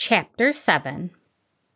Chapter 0.00 0.52
7 0.52 1.10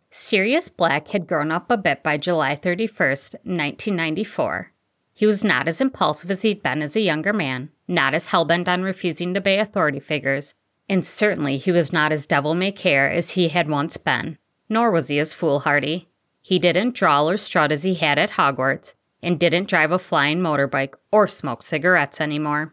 Sirius 0.09 0.69
Black 0.69 1.09
had 1.09 1.27
grown 1.27 1.51
up 1.51 1.69
a 1.69 1.77
bit 1.77 2.05
by 2.05 2.17
July 2.17 2.55
31st, 2.55 3.35
1994. 3.43 4.71
He 5.13 5.27
was 5.27 5.43
not 5.43 5.67
as 5.67 5.81
impulsive 5.81 6.31
as 6.31 6.43
he'd 6.43 6.63
been 6.63 6.83
as 6.83 6.95
a 6.95 7.01
younger 7.01 7.33
man, 7.33 7.71
not 7.89 8.15
as 8.15 8.29
hellbent 8.29 8.69
on 8.69 8.85
refusing 8.85 9.35
to 9.35 9.41
obey 9.41 9.59
authority 9.59 9.99
figures, 9.99 10.55
and 10.89 11.05
certainly 11.05 11.59
he 11.59 11.73
was 11.73 11.93
not 11.93 12.13
as 12.13 12.25
devil 12.25 12.55
may 12.55 12.71
care 12.71 13.11
as 13.11 13.33
he 13.33 13.49
had 13.49 13.69
once 13.69 13.97
been, 13.97 14.39
nor 14.69 14.93
was 14.93 15.09
he 15.09 15.19
as 15.19 15.35
foolhardy. 15.35 16.09
He 16.41 16.61
didn't 16.61 16.95
drawl 16.95 17.29
or 17.29 17.37
strut 17.37 17.73
as 17.73 17.83
he 17.83 17.95
had 17.95 18.21
at 18.21 18.31
Hogwarts, 18.31 18.95
and 19.21 19.41
didn't 19.41 19.69
drive 19.69 19.91
a 19.91 19.99
flying 19.99 20.39
motorbike 20.39 20.95
or 21.11 21.27
smoke 21.27 21.61
cigarettes 21.61 22.21
anymore. 22.21 22.73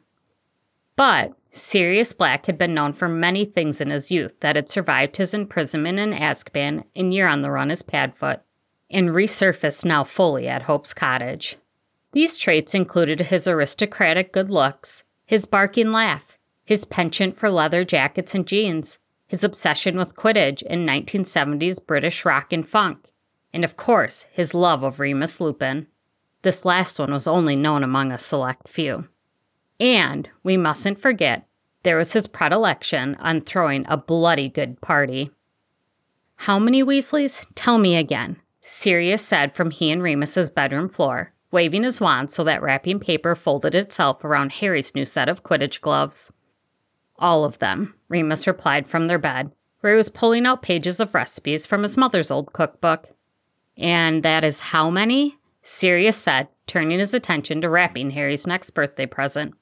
But 0.96 1.34
Sirius 1.52 2.14
Black 2.14 2.46
had 2.46 2.58
been 2.58 2.74
known 2.74 2.94
for 2.94 3.08
many 3.08 3.44
things 3.44 3.82
in 3.82 3.90
his 3.90 4.12
youth 4.12 4.40
that 4.42 4.56
had 4.56 4.70
survived 4.70 5.18
his 5.18 5.34
imprisonment 5.34 6.00
in 6.00 6.12
Azkaban 6.12 6.84
and 6.96 7.14
year 7.14 7.28
on 7.28 7.42
the 7.42 7.50
run 7.50 7.72
as 7.72 7.82
Padfoot, 7.82 8.42
and 8.90 9.10
resurfaced 9.10 9.84
now 9.84 10.04
fully 10.04 10.48
at 10.48 10.64
Hope's 10.64 10.94
cottage. 10.94 11.58
These 12.12 12.38
traits 12.38 12.74
included 12.74 13.20
his 13.20 13.48
aristocratic 13.48 14.32
good 14.32 14.50
looks, 14.50 15.04
his 15.26 15.46
barking 15.46 15.92
laugh, 15.92 16.38
his 16.66 16.86
penchant 16.86 17.36
for 17.36 17.50
leather 17.50 17.84
jackets 17.84 18.36
and 18.36 18.48
jeans, 18.48 19.00
his 19.28 19.44
obsession 19.44 19.98
with 19.98 20.16
Quidditch 20.16 20.64
and 20.68 20.88
1970s 20.88 21.86
British 21.86 22.26
rock 22.26 22.52
and 22.54 22.68
funk, 22.68 23.12
and 23.54 23.64
of 23.64 23.78
course, 23.78 24.26
his 24.32 24.54
love 24.54 24.84
of 24.84 25.00
Remus 25.00 25.40
Lupin. 25.40 25.88
This 26.42 26.66
last 26.66 27.00
one 27.00 27.12
was 27.12 27.28
only 27.28 27.56
known 27.56 27.84
among 27.84 28.12
a 28.12 28.18
select 28.18 28.68
few. 28.68 29.08
And 29.80 30.30
we 30.44 30.58
mustn't 30.58 31.02
forget, 31.02 31.48
there 31.84 31.98
was 31.98 32.14
his 32.14 32.28
predilection 32.28 33.16
on 33.16 33.42
throwing 33.42 33.86
a 33.88 33.96
bloody 33.96 34.50
good 34.50 34.82
party. 34.82 35.32
How 36.36 36.60
many 36.60 36.84
Weasleys? 36.84 37.46
Tell 37.56 37.78
me 37.78 37.96
again, 37.96 38.38
Sirius 38.62 39.26
said 39.26 39.56
from 39.56 39.72
he 39.72 39.92
and 39.92 40.04
Remus's 40.04 40.50
bedroom 40.50 40.90
floor, 40.90 41.34
waving 41.52 41.84
his 41.84 42.02
wand 42.02 42.32
so 42.32 42.44
that 42.44 42.62
wrapping 42.62 43.00
paper 43.00 43.36
folded 43.36 43.74
itself 43.74 44.24
around 44.24 44.54
Harry's 44.54 44.94
new 44.94 45.06
set 45.06 45.30
of 45.30 45.44
Quidditch 45.44 45.80
gloves. 45.80 46.32
All 47.18 47.46
of 47.46 47.60
them, 47.60 47.96
Remus 48.10 48.48
replied 48.48 48.88
from 48.88 49.08
their 49.08 49.20
bed, 49.20 49.52
where 49.80 49.94
he 49.94 49.98
was 49.98 50.10
pulling 50.10 50.46
out 50.46 50.62
pages 50.62 51.00
of 51.00 51.14
recipes 51.14 51.66
from 51.66 51.84
his 51.84 51.98
mother's 51.98 52.32
old 52.32 52.52
cookbook. 52.52 53.10
And 53.78 54.24
that 54.24 54.44
is 54.44 54.60
how 54.60 54.90
many? 54.90 55.38
Sirius 55.62 56.18
said, 56.18 56.50
turning 56.68 57.00
his 57.00 57.14
attention 57.14 57.62
to 57.62 57.70
wrapping 57.70 58.12
Harry's 58.12 58.46
next 58.46 58.72
birthday 58.72 59.06
present 59.06 59.56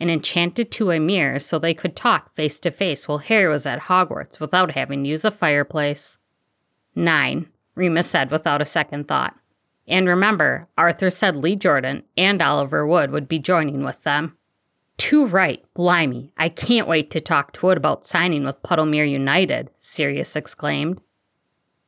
and 0.00 0.10
enchanted 0.10 0.70
to 0.70 0.90
a 0.90 1.00
mirror 1.00 1.38
so 1.38 1.58
they 1.58 1.74
could 1.74 1.96
talk 1.96 2.34
face 2.34 2.60
to 2.60 2.70
face 2.70 3.08
while 3.08 3.18
Harry 3.18 3.50
was 3.50 3.66
at 3.66 3.82
Hogwarts 3.82 4.40
without 4.40 4.72
having 4.72 5.04
to 5.04 5.10
use 5.10 5.24
a 5.24 5.30
fireplace. 5.30 6.18
Nine, 6.94 7.48
Remus 7.74 8.08
said 8.08 8.30
without 8.30 8.62
a 8.62 8.66
second 8.66 9.08
thought. 9.08 9.36
And 9.86 10.06
remember, 10.06 10.68
Arthur 10.76 11.10
said 11.10 11.36
Lee 11.36 11.56
Jordan 11.56 12.02
and 12.16 12.42
Oliver 12.42 12.86
Wood 12.86 13.10
would 13.10 13.26
be 13.26 13.38
joining 13.38 13.84
with 13.84 14.02
them. 14.02 14.36
Too 14.98 15.26
right, 15.26 15.64
blimey, 15.74 16.32
I 16.36 16.48
can't 16.48 16.88
wait 16.88 17.10
to 17.12 17.20
talk 17.20 17.52
to 17.52 17.66
Wood 17.66 17.76
about 17.76 18.04
signing 18.04 18.44
with 18.44 18.62
Puddlemere 18.62 19.08
United, 19.08 19.70
Sirius 19.78 20.34
exclaimed. 20.36 21.00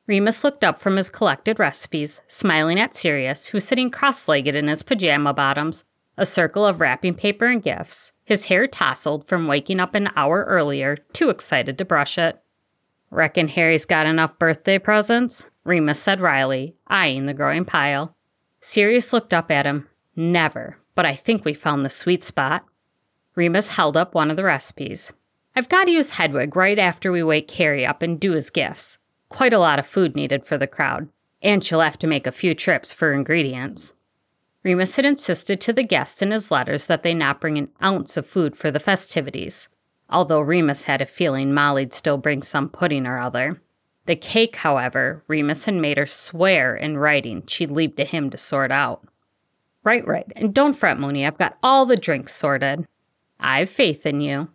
Remus 0.06 0.42
looked 0.42 0.64
up 0.64 0.81
from 0.81 0.97
his 0.97 1.11
collected 1.11 1.58
recipes, 1.58 2.20
smiling 2.27 2.81
at 2.81 2.94
Sirius, 2.94 3.47
who 3.47 3.56
was 3.56 3.66
sitting 3.66 3.91
cross 3.91 4.28
legged 4.28 4.55
in 4.55 4.69
his 4.69 4.83
pajama 4.83 5.34
bottoms, 5.34 5.84
a 6.21 6.27
circle 6.27 6.67
of 6.67 6.81
wrapping 6.83 7.15
paper 7.15 7.47
and 7.47 7.63
gifts, 7.63 8.13
his 8.25 8.45
hair 8.45 8.67
tousled 8.67 9.27
from 9.27 9.47
waking 9.47 9.81
up 9.81 9.95
an 9.95 10.11
hour 10.15 10.45
earlier, 10.47 10.99
too 11.15 11.31
excited 11.31 11.79
to 11.79 11.85
brush 11.85 12.19
it. 12.19 12.39
Reckon 13.11 13.49
Harry's 13.49 13.87
got 13.87 14.05
enough 14.05 14.39
birthday 14.39 14.79
presents? 14.79 15.47
Remus 15.65 15.99
said 15.99 16.21
wryly, 16.21 16.77
eyeing 16.87 17.25
the 17.25 17.33
growing 17.33 17.65
pile. 17.65 18.15
Sirius 18.61 19.15
looked 19.15 19.33
up 19.33 19.51
at 19.51 19.65
him. 19.65 19.89
Never, 20.15 20.77
but 20.95 21.06
I 21.06 21.15
think 21.15 21.43
we 21.43 21.55
found 21.55 21.87
the 21.87 21.91
sweet 21.91 22.23
spot. 22.23 22.67
Remus 23.34 23.71
held 23.71 23.97
up 23.97 24.15
one 24.15 24.31
of 24.31 24.37
the 24.37 24.44
recipes. 24.44 25.15
I've 25.56 25.71
got 25.71 25.84
to 25.84 25.91
use 25.91 26.11
Hedwig 26.11 26.55
right 26.55 26.78
after 26.78 27.11
we 27.11 27.23
wake 27.23 27.50
Harry 27.53 27.87
up 27.87 28.03
and 28.03 28.21
do 28.21 28.33
his 28.33 28.50
gifts. 28.50 28.99
Quite 29.31 29.55
a 29.55 29.59
lot 29.59 29.78
of 29.78 29.87
food 29.87 30.15
needed 30.15 30.44
for 30.44 30.59
the 30.59 30.67
crowd, 30.67 31.09
and 31.41 31.65
she'll 31.65 31.81
have 31.81 31.99
to 32.00 32.06
make 32.06 32.27
a 32.27 32.33
few 32.33 32.55
trips 32.55 32.93
for 32.93 33.15
ingredients. 33.15 33.94
Remus 34.62 34.97
had 34.97 35.06
insisted 35.06 35.60
to 35.60 35.72
the 35.72 35.82
guests 35.82 36.21
in 36.21 36.31
his 36.31 36.50
letters 36.50 36.87
that 36.87 37.03
they 37.03 37.15
not 37.15 37.41
bring 37.41 37.56
an 37.56 37.69
ounce 37.82 38.16
of 38.16 38.26
food 38.26 38.56
for 38.56 38.71
the 38.71 38.81
festivities, 38.81 39.69
although 40.10 40.41
Remus 40.41 40.84
had 40.84 41.00
a 41.00 41.06
feeling 41.06 41.54
Molly'd 41.54 41.94
still 41.94 42.19
bring 42.19 42.43
some 42.43 42.69
pudding 42.69 43.06
or 43.06 43.19
other. 43.19 43.62
The 44.06 44.16
cake, 44.16 44.56
however, 44.56 45.25
Remus 45.28 45.65
had 45.65 45.75
made 45.75 45.97
her 45.97 46.06
swear 46.06 46.75
in 46.75 46.99
writing 46.99 47.44
she'd 47.47 47.70
leave 47.70 47.97
to 47.97 48.04
him 48.04 48.28
to 48.31 48.37
sort 48.37 48.70
out. 48.70 49.06
Right, 49.82 50.06
right, 50.06 50.31
and 50.37 50.53
don't 50.53 50.75
fret, 50.75 50.99
Moony, 50.99 51.26
I've 51.26 51.38
got 51.38 51.56
all 51.62 51.87
the 51.87 51.97
drinks 51.97 52.34
sorted. 52.34 52.87
I've 53.38 53.70
faith 53.70 54.04
in 54.04 54.20
you. 54.20 54.50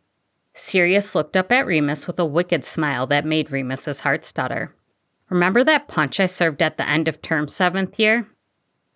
Sirius 0.53 1.15
looked 1.15 1.35
up 1.35 1.51
at 1.51 1.65
Remus 1.65 2.05
with 2.05 2.19
a 2.19 2.25
wicked 2.25 2.63
smile 2.63 3.07
that 3.07 3.25
made 3.25 3.51
Remus's 3.51 4.01
heart 4.01 4.23
stutter. 4.23 4.75
Remember 5.29 5.63
that 5.63 5.87
punch 5.87 6.19
I 6.19 6.27
served 6.27 6.61
at 6.61 6.77
the 6.77 6.87
end 6.87 7.07
of 7.07 7.21
term 7.21 7.47
seventh 7.47 7.99
year? 7.99 8.27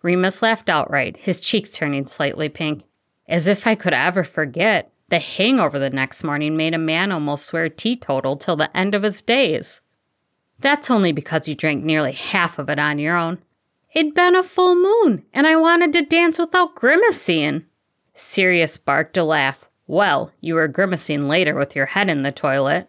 Remus 0.02 0.42
laughed 0.42 0.68
outright, 0.68 1.16
his 1.18 1.40
cheeks 1.40 1.72
turning 1.72 2.06
slightly 2.06 2.48
pink. 2.48 2.84
As 3.28 3.46
if 3.46 3.66
I 3.66 3.74
could 3.74 3.94
ever 3.94 4.24
forget. 4.24 4.92
The 5.08 5.18
hangover 5.18 5.78
the 5.78 5.90
next 5.90 6.22
morning 6.22 6.56
made 6.56 6.72
a 6.72 6.78
man 6.78 7.10
almost 7.10 7.46
swear 7.46 7.68
teetotal 7.68 8.36
till 8.36 8.56
the 8.56 8.74
end 8.76 8.94
of 8.94 9.02
his 9.02 9.22
days. 9.22 9.80
That's 10.60 10.90
only 10.90 11.10
because 11.10 11.48
you 11.48 11.54
drank 11.54 11.82
nearly 11.82 12.12
half 12.12 12.58
of 12.58 12.68
it 12.68 12.78
on 12.78 12.98
your 12.98 13.16
own. 13.16 13.38
It'd 13.92 14.14
been 14.14 14.36
a 14.36 14.44
full 14.44 14.76
moon, 14.76 15.24
and 15.32 15.48
I 15.48 15.56
wanted 15.56 15.92
to 15.94 16.02
dance 16.02 16.38
without 16.38 16.76
grimacing. 16.76 17.64
Sirius 18.14 18.78
barked 18.78 19.16
a 19.16 19.24
laugh. 19.24 19.68
Well, 19.88 20.30
you 20.40 20.54
were 20.54 20.68
grimacing 20.68 21.26
later 21.26 21.56
with 21.56 21.74
your 21.74 21.86
head 21.86 22.08
in 22.08 22.22
the 22.22 22.30
toilet. 22.30 22.88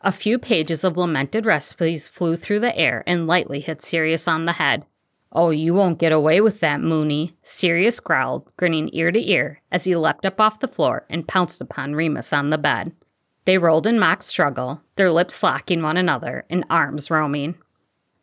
A 0.00 0.12
few 0.12 0.38
pages 0.38 0.82
of 0.82 0.96
lamented 0.96 1.44
recipes 1.44 2.08
flew 2.08 2.36
through 2.36 2.60
the 2.60 2.74
air 2.74 3.04
and 3.06 3.26
lightly 3.26 3.60
hit 3.60 3.82
Sirius 3.82 4.26
on 4.26 4.46
the 4.46 4.52
head. 4.52 4.86
Oh, 5.32 5.50
you 5.50 5.74
won't 5.74 6.00
get 6.00 6.10
away 6.10 6.40
with 6.40 6.58
that, 6.60 6.80
Moony, 6.80 7.36
Sirius 7.42 8.00
growled, 8.00 8.50
grinning 8.56 8.90
ear 8.92 9.12
to 9.12 9.30
ear, 9.30 9.60
as 9.70 9.84
he 9.84 9.94
leapt 9.94 10.26
up 10.26 10.40
off 10.40 10.58
the 10.58 10.66
floor 10.66 11.06
and 11.08 11.28
pounced 11.28 11.60
upon 11.60 11.94
Remus 11.94 12.32
on 12.32 12.50
the 12.50 12.58
bed. 12.58 12.92
They 13.44 13.56
rolled 13.56 13.86
in 13.86 13.98
mock 13.98 14.22
struggle, 14.22 14.82
their 14.96 15.10
lips 15.10 15.42
locking 15.42 15.82
one 15.82 15.96
another 15.96 16.44
and 16.50 16.64
arms 16.68 17.10
roaming. 17.10 17.56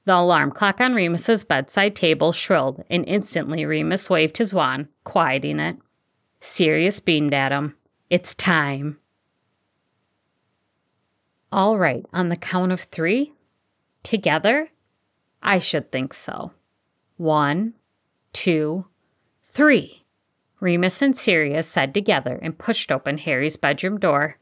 The 0.06 0.16
alarm 0.16 0.52
clock 0.52 0.80
on 0.80 0.94
Remus's 0.94 1.44
bedside 1.44 1.96
table 1.96 2.32
shrilled, 2.32 2.84
and 2.90 3.06
instantly 3.08 3.66
Remus 3.66 4.10
waved 4.10 4.38
his 4.38 4.54
wand, 4.54 4.88
quieting 5.04 5.60
it. 5.60 5.78
Sirius 6.40 7.00
beamed 7.00 7.34
at 7.34 7.52
him. 7.52 7.76
It's 8.10 8.34
time. 8.34 9.00
All 11.52 11.78
right, 11.78 12.06
on 12.14 12.30
the 12.30 12.38
count 12.38 12.72
of 12.72 12.82
three? 12.82 13.34
Together? 14.04 14.70
I 15.42 15.60
should 15.60 15.92
think 15.92 16.14
so. 16.14 16.52
One, 17.18 17.74
two, 18.32 18.86
three. 19.46 20.06
Remus 20.60 21.02
and 21.02 21.18
Sirius 21.18 21.68
said 21.68 21.94
together 21.94 22.40
and 22.42 22.58
pushed 22.58 22.92
open 22.92 23.18
Harry's 23.18 23.58
bedroom 23.58 24.00
door. 24.00 24.38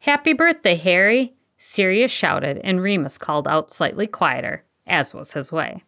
Happy 0.00 0.32
birthday, 0.32 0.76
Harry! 0.76 1.34
Sirius 1.56 2.10
shouted, 2.10 2.60
and 2.64 2.82
Remus 2.82 3.16
called 3.16 3.46
out 3.46 3.70
slightly 3.70 4.06
quieter, 4.06 4.64
as 4.86 5.14
was 5.14 5.32
his 5.32 5.52
way. 5.52 5.84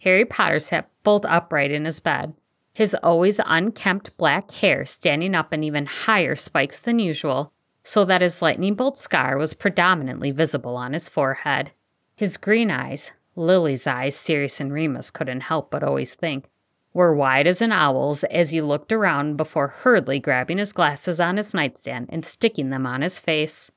Harry 0.00 0.24
Potter 0.24 0.60
sat 0.60 0.90
bolt 1.02 1.24
upright 1.26 1.72
in 1.72 1.84
his 1.84 1.98
bed, 1.98 2.34
his 2.74 2.94
always 3.02 3.40
unkempt 3.44 4.16
black 4.16 4.50
hair 4.52 4.84
standing 4.84 5.34
up 5.34 5.52
in 5.52 5.64
even 5.64 5.86
higher 5.86 6.36
spikes 6.36 6.78
than 6.78 7.00
usual, 7.00 7.52
so 7.82 8.04
that 8.04 8.20
his 8.20 8.42
lightning 8.42 8.74
bolt 8.74 8.96
scar 8.96 9.36
was 9.36 9.54
predominantly 9.54 10.30
visible 10.30 10.76
on 10.76 10.92
his 10.92 11.08
forehead. 11.08 11.72
His 12.14 12.36
green 12.36 12.70
eyes, 12.70 13.10
Lily's 13.38 13.86
eyes, 13.86 14.16
Sirius 14.16 14.60
and 14.60 14.72
Remus 14.72 15.10
couldn't 15.10 15.42
help 15.42 15.70
but 15.70 15.84
always 15.84 16.14
think, 16.14 16.46
were 16.92 17.14
wide 17.14 17.46
as 17.46 17.62
an 17.62 17.70
owl's 17.70 18.24
as 18.24 18.50
he 18.50 18.60
looked 18.60 18.92
around 18.92 19.36
before 19.36 19.68
hurriedly 19.68 20.18
grabbing 20.18 20.58
his 20.58 20.72
glasses 20.72 21.20
on 21.20 21.36
his 21.36 21.54
nightstand 21.54 22.06
and 22.08 22.26
sticking 22.26 22.70
them 22.70 22.84
on 22.84 23.02
his 23.02 23.18
face. 23.18 23.70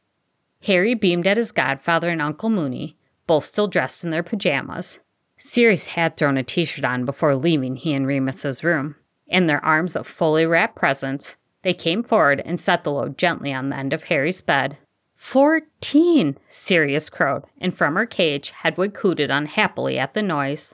Harry 0.64 0.96
beamed 0.96 1.28
at 1.28 1.38
his 1.38 1.52
godfather 1.52 2.10
and 2.10 2.22
Uncle 2.22 2.50
Moony, 2.50 2.98
both 3.28 3.46
still 3.46 3.68
dressed 3.68 4.04
in 4.04 4.10
their 4.10 4.24
pajamas. 4.24 5.00
Sirius 5.38 5.88
had 5.88 6.18
thrown 6.18 6.38
a 6.38 6.44
t 6.44 6.66
shirt 6.66 6.84
on 6.84 7.06
before 7.06 7.36
leaving 7.36 7.76
he 7.76 7.94
and 7.94 8.08
Remus's 8.08 8.64
room. 8.64 8.96
In 9.28 9.48
their 9.48 9.64
arms 9.64 9.96
of 9.96 10.08
fully 10.08 10.46
wrapped 10.46 10.76
presents, 10.76 11.38
they 11.62 11.74
came 11.74 12.02
forward 12.04 12.42
and 12.44 12.60
set 12.60 12.84
the 12.84 12.92
load 12.92 13.18
gently 13.18 13.54
on 13.54 13.70
the 13.70 13.78
end 13.78 13.94
of 13.94 14.06
Harry's 14.06 14.42
bed. 14.42 14.78
Fourteen, 15.22 16.40
Sirius 16.50 17.08
crowed, 17.08 17.44
and 17.60 17.78
from 17.78 17.94
her 17.94 18.08
cage, 18.08 18.50
Hedwig 18.50 18.98
hooted 18.98 19.30
unhappily 19.30 20.00
at 20.00 20.16
the 20.16 20.24
noise. 20.24 20.74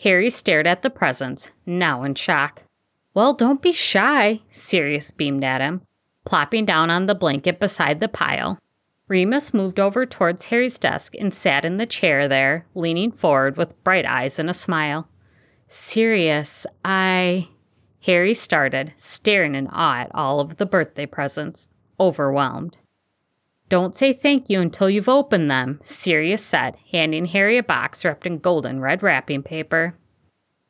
Harry 0.00 0.30
stared 0.30 0.66
at 0.66 0.80
the 0.80 0.88
presents, 0.88 1.50
now 1.66 2.02
in 2.02 2.14
shock. 2.14 2.62
Well, 3.12 3.34
don't 3.34 3.60
be 3.60 3.72
shy, 3.72 4.40
Sirius 4.50 5.10
beamed 5.10 5.44
at 5.44 5.60
him, 5.60 5.82
plopping 6.24 6.64
down 6.64 6.90
on 6.90 7.04
the 7.04 7.14
blanket 7.14 7.60
beside 7.60 8.00
the 8.00 8.08
pile. 8.08 8.58
Remus 9.08 9.52
moved 9.52 9.78
over 9.78 10.06
towards 10.06 10.46
Harry's 10.46 10.78
desk 10.78 11.12
and 11.20 11.32
sat 11.32 11.64
in 11.64 11.76
the 11.76 11.86
chair 11.86 12.26
there, 12.26 12.66
leaning 12.74 13.12
forward 13.12 13.58
with 13.58 13.84
bright 13.84 14.06
eyes 14.06 14.38
and 14.38 14.48
a 14.48 14.54
smile. 14.54 15.06
Sirius, 15.68 16.66
I. 16.82 17.50
Harry 18.00 18.32
started, 18.32 18.94
staring 18.96 19.54
in 19.54 19.68
awe 19.68 19.98
at 19.98 20.10
all 20.14 20.40
of 20.40 20.56
the 20.56 20.66
birthday 20.66 21.06
presents, 21.06 21.68
overwhelmed. 22.00 22.78
Don't 23.68 23.96
say 23.96 24.12
thank 24.12 24.48
you 24.48 24.60
until 24.60 24.88
you've 24.88 25.08
opened 25.08 25.50
them, 25.50 25.80
Sirius 25.82 26.44
said, 26.44 26.76
handing 26.92 27.26
Harry 27.26 27.58
a 27.58 27.62
box 27.62 28.04
wrapped 28.04 28.26
in 28.26 28.38
golden 28.38 28.80
red 28.80 29.02
wrapping 29.02 29.42
paper. 29.42 29.96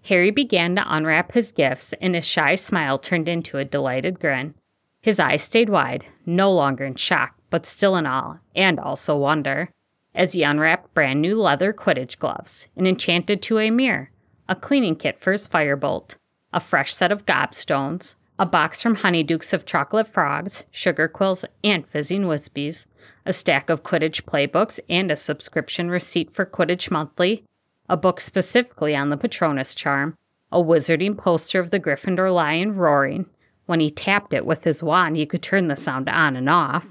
Harry 0.05 0.31
began 0.31 0.77
to 0.77 0.85
unwrap 0.87 1.33
his 1.33 1.53
gifts, 1.53 1.93
and 2.01 2.15
his 2.15 2.27
shy 2.27 2.55
smile 2.55 2.99
turned 2.99 3.29
into 3.29 3.59
a 3.59 3.65
delighted 3.65 4.19
grin. 4.19 4.55
His 5.03 5.21
eyes 5.21 5.43
stayed 5.43 5.69
wide, 5.69 6.07
no 6.25 6.51
longer 6.51 6.85
in 6.85 6.95
shock, 6.95 7.37
but 7.51 7.67
still 7.67 7.97
in 7.97 8.07
awe, 8.07 8.39
and 8.55 8.81
also 8.81 9.17
wonder, 9.17 9.71
as 10.15 10.33
he 10.33 10.43
unwrapped 10.43 10.95
brand 10.95 11.21
new 11.21 11.41
leather 11.41 11.73
Quidditch 11.73 12.19
gloves, 12.19 12.69
an 12.77 12.87
enchanted 12.87 13.43
two-way 13.43 13.71
mirror, 13.71 14.11
a 14.49 14.57
cleaning 14.57 14.97
kit 14.97 15.21
for 15.21 15.33
his 15.33 15.47
firebolt, 15.47 16.15
a 16.53 16.61
fresh 16.61 16.95
set 16.95 17.13
of 17.13 17.27
gobstones, 17.27 18.15
a 18.39 18.47
box 18.47 18.83
from 18.83 18.97
Honeydukes 18.97 19.53
of 19.53 19.65
chocolate 19.65 20.09
frogs, 20.09 20.65
sugar 20.71 21.09
quills, 21.09 21.45
and 21.65 21.87
fizzing 21.87 22.23
whizzbees, 22.23 22.87
a 23.25 23.33
stack 23.33 23.71
of 23.71 23.83
Quidditch 23.83 24.25
playbooks, 24.25 24.79
and 24.89 25.11
a 25.11 25.17
subscription 25.17 25.91
receipt 25.91 26.31
for 26.31 26.45
Quidditch 26.45 26.91
Monthly, 26.91 27.45
a 27.89 27.97
book 27.97 28.21
specifically 28.21 28.95
on 28.95 29.09
the 29.09 29.17
Patronus 29.17 29.75
charm, 29.75 30.17
a 30.53 30.59
wizarding 30.59 31.17
poster 31.17 31.61
of 31.61 31.71
the 31.71 31.81
Gryffindor 31.81 32.33
lion 32.33 32.77
roaring. 32.77 33.27
When 33.65 33.81
he 33.81 33.91
tapped 33.91 34.35
it 34.35 34.47
with 34.47 34.65
his 34.65 34.83
wand, 34.83 35.17
he 35.17 35.27
could 35.27 35.43
turn 35.43 35.69
the 35.69 35.77
sound 35.77 36.09
on 36.09 36.37
and 36.37 36.49
off, 36.49 36.89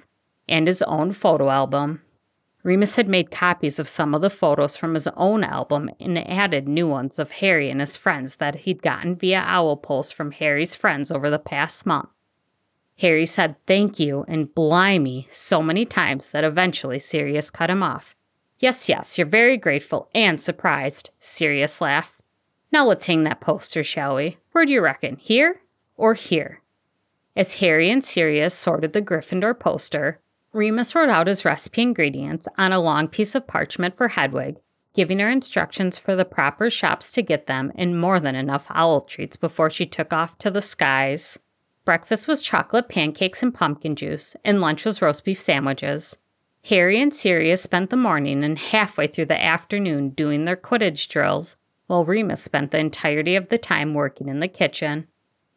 and 0.50 0.68
his 0.68 0.81
own 0.83 1.13
photo 1.13 1.50
album. 1.50 2.01
Remus 2.66 2.96
had 2.96 3.08
made 3.08 3.30
copies 3.30 3.78
of 3.78 3.88
some 3.88 4.16
of 4.16 4.24
the 4.24 4.30
photos 4.32 4.76
from 4.76 4.96
his 4.96 5.08
own 5.16 5.44
album 5.44 5.92
and 6.00 6.18
added 6.28 6.68
new 6.68 6.88
ones 6.88 7.20
of 7.20 7.30
Harry 7.30 7.70
and 7.70 7.80
his 7.80 7.96
friends 7.96 8.38
that 8.38 8.56
he'd 8.56 8.82
gotten 8.82 9.16
via 9.16 9.44
owl 9.46 9.78
pulls 9.78 10.12
from 10.12 10.32
Harry's 10.32 10.74
friends 10.74 11.12
over 11.12 11.30
the 11.30 11.38
past 11.38 11.86
month. 11.86 12.10
Harry 12.98 13.28
said 13.28 13.56
thank 13.68 14.00
you 14.00 14.26
and 14.28 14.56
blimey 14.56 15.28
so 15.30 15.62
many 15.62 15.86
times 15.86 16.30
that 16.30 16.44
eventually 16.44 16.98
Sirius 16.98 17.52
cut 17.52 17.70
him 17.70 17.84
off. 17.84 18.16
Yes, 18.58 18.90
yes, 18.90 19.16
you're 19.16 19.28
very 19.28 19.58
grateful 19.58 20.10
and 20.16 20.42
surprised, 20.42 21.12
Sirius 21.20 21.82
laughed. 21.82 22.20
Now 22.72 22.88
let's 22.88 23.06
hang 23.06 23.26
that 23.26 23.42
poster, 23.42 23.84
shall 23.84 24.16
we? 24.16 24.38
Where 24.54 24.66
do 24.66 24.74
you 24.74 24.82
reckon, 24.82 25.18
here 25.18 25.62
or 25.98 26.16
here? 26.16 26.64
As 27.36 27.56
Harry 27.56 27.92
and 27.92 28.04
Sirius 28.04 28.56
sorted 28.56 28.94
the 28.94 29.04
Gryffindor 29.04 29.60
poster, 29.60 30.20
Remus 30.56 30.96
wrote 30.96 31.10
out 31.10 31.28
his 31.28 31.44
recipe 31.44 31.81
ingredients 31.81 32.48
on 32.57 32.72
a 32.72 32.80
long 32.80 33.10
piece 33.10 33.36
of 33.36 33.46
parchment 33.46 33.98
for 33.98 34.07
Hedwig, 34.07 34.56
giving 34.94 35.19
her 35.19 35.30
instructions 35.30 35.98
for 35.98 36.16
the 36.16 36.24
proper 36.24 36.69
shops 36.69 37.12
to 37.12 37.22
get 37.22 37.48
them 37.48 37.74
and 37.75 38.00
more 38.00 38.22
than 38.22 38.36
enough 38.36 38.66
owl 38.69 39.02
treats 39.02 39.36
before 39.36 39.69
she 39.69 39.86
took 39.86 40.13
off 40.13 40.38
to 40.38 40.50
the 40.50 40.62
skies. 40.62 41.38
Breakfast 41.84 42.30
was 42.30 42.42
chocolate 42.42 42.88
pancakes 42.88 43.44
and 43.44 43.54
pumpkin 43.54 43.98
juice, 43.98 44.38
and 44.46 44.62
lunch 44.62 44.86
was 44.86 45.02
roast 45.02 45.25
beef 45.25 45.42
sandwiches. 45.42 46.18
Harry 46.63 47.02
and 47.02 47.13
Sirius 47.13 47.62
spent 47.62 47.90
the 47.90 47.98
morning 47.98 48.42
and 48.42 48.57
halfway 48.57 49.07
through 49.07 49.25
the 49.25 49.44
afternoon 49.44 50.12
doing 50.12 50.46
their 50.46 50.56
Quidditch 50.56 51.10
drills, 51.10 51.57
while 51.88 52.06
Remus 52.06 52.42
spent 52.42 52.72
the 52.72 52.80
entirety 52.80 53.36
of 53.36 53.50
the 53.50 53.57
time 53.57 53.94
working 53.94 54.30
in 54.30 54.40
the 54.40 54.48
kitchen. 54.48 55.07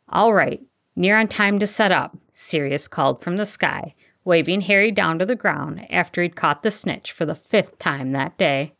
All 0.08 0.34
right, 0.34 0.60
near 0.96 1.16
on 1.16 1.28
time 1.28 1.60
to 1.60 1.68
set 1.68 1.92
up, 1.92 2.18
Sirius 2.32 2.88
called 2.88 3.22
from 3.22 3.36
the 3.36 3.46
sky, 3.46 3.94
waving 4.28 4.60
Harry 4.60 4.90
down 4.90 5.18
to 5.18 5.24
the 5.24 5.34
ground 5.34 5.86
after 5.88 6.22
he'd 6.22 6.36
caught 6.36 6.62
the 6.62 6.70
snitch 6.70 7.10
for 7.10 7.24
the 7.24 7.34
fifth 7.34 7.78
time 7.78 8.12
that 8.12 8.36
day. 8.36 8.74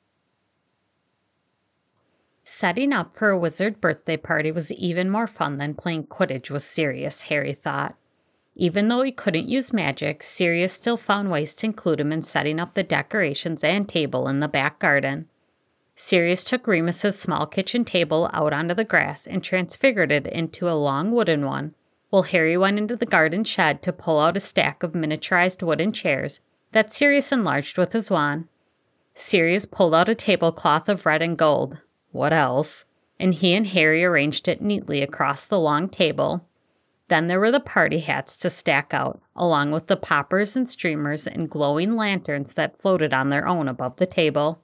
Setting 2.45 2.93
up 2.93 3.15
for 3.15 3.31
a 3.31 3.39
wizard 3.39 3.81
birthday 3.81 4.19
party 4.19 4.53
was 4.53 4.71
even 4.73 5.09
more 5.09 5.27
fun 5.27 5.57
than 5.57 5.75
playing 5.75 6.05
Quidditch 6.05 6.51
with 6.51 6.63
Sirius, 6.63 7.23
Harry 7.23 7.55
thought. 7.55 7.95
Even 8.57 8.89
though 8.89 9.01
he 9.01 9.11
couldn't 9.11 9.49
use 9.49 9.73
magic, 9.73 10.23
Sirius 10.23 10.75
still 10.75 10.99
found 10.99 11.31
ways 11.31 11.55
to 11.55 11.67
include 11.67 12.01
him 12.01 12.13
in 12.13 12.21
setting 12.21 12.61
up 12.61 12.75
the 12.75 12.83
decorations 12.83 13.65
and 13.65 13.89
table 13.89 14.29
in 14.29 14.41
the 14.41 14.49
back 14.49 14.79
garden. 14.79 15.29
Sirius 15.95 16.45
took 16.45 16.67
Remus's 16.67 17.19
small 17.19 17.47
kitchen 17.47 17.87
table 17.87 18.29
out 18.35 18.53
onto 18.53 18.75
the 18.75 18.85
grass 18.85 19.27
and 19.27 19.43
transfigured 19.43 20.13
it 20.13 20.27
into 20.27 20.69
a 20.69 20.77
long 20.77 21.11
wooden 21.11 21.47
one, 21.47 21.75
while 22.11 22.23
Harry 22.23 22.57
went 22.57 22.79
into 22.79 22.97
the 22.97 23.07
garden 23.07 23.45
shed 23.45 23.83
to 23.83 23.93
pull 23.93 24.19
out 24.19 24.37
a 24.37 24.41
stack 24.41 24.83
of 24.83 24.93
miniaturized 24.93 25.63
wooden 25.63 25.93
chairs 25.93 26.41
that 26.73 26.93
Sirius 26.93 27.33
enlarged 27.33 27.79
with 27.79 27.93
his 27.93 28.11
wand. 28.11 28.49
Sirius 29.15 29.67
pulled 29.67 29.95
out 29.95 30.09
a 30.09 30.15
tablecloth 30.15 30.89
of 30.89 31.05
red 31.07 31.23
and 31.23 31.37
gold. 31.37 31.79
What 32.13 32.33
else? 32.33 32.85
And 33.19 33.35
he 33.35 33.55
and 33.55 33.67
Harry 33.67 34.05
arranged 34.05 34.49
it 34.49 34.63
neatly 34.63 35.03
across 35.03 35.45
the 35.45 35.59
long 35.59 35.89
table, 35.89 36.45
then 37.09 37.27
there 37.27 37.41
were 37.41 37.51
the 37.51 37.61
party 37.61 38.01
hats 38.01 38.37
to 38.37 38.51
stack 38.51 38.93
out, 38.93 39.21
along 39.35 39.73
with 39.73 39.87
the 39.87 39.97
poppers 39.97 40.55
and 40.55 40.69
streamers 40.69 41.27
and 41.27 41.51
glowing 41.51 41.97
lanterns 41.97 42.55
that 42.55 42.81
floated 42.81 43.13
on 43.15 43.31
their 43.31 43.49
own 43.49 43.67
above 43.67 43.97
the 43.97 44.07
table. 44.07 44.63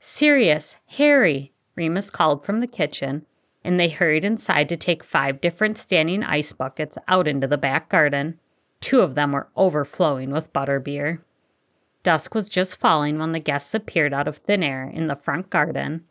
Sirius, 0.00 0.76
Harry, 0.86 1.52
Remus 1.74 2.10
called 2.10 2.44
from 2.44 2.60
the 2.60 2.66
kitchen, 2.66 3.26
and 3.64 3.78
they 3.78 3.88
hurried 3.88 4.24
inside 4.24 4.68
to 4.68 4.76
take 4.76 5.04
five 5.04 5.40
different 5.40 5.78
standing 5.78 6.22
ice 6.22 6.52
buckets 6.52 6.98
out 7.08 7.28
into 7.28 7.46
the 7.46 7.58
back 7.58 7.88
garden. 7.88 8.38
Two 8.80 9.00
of 9.00 9.14
them 9.14 9.32
were 9.32 9.48
overflowing 9.56 10.30
with 10.30 10.52
butterbeer. 10.52 11.20
Dusk 12.02 12.34
was 12.34 12.48
just 12.48 12.76
falling 12.76 13.18
when 13.18 13.32
the 13.32 13.40
guests 13.40 13.74
appeared 13.74 14.12
out 14.12 14.26
of 14.26 14.38
thin 14.38 14.62
air 14.62 14.90
in 14.92 15.06
the 15.06 15.14
front 15.14 15.50
garden. 15.50 16.04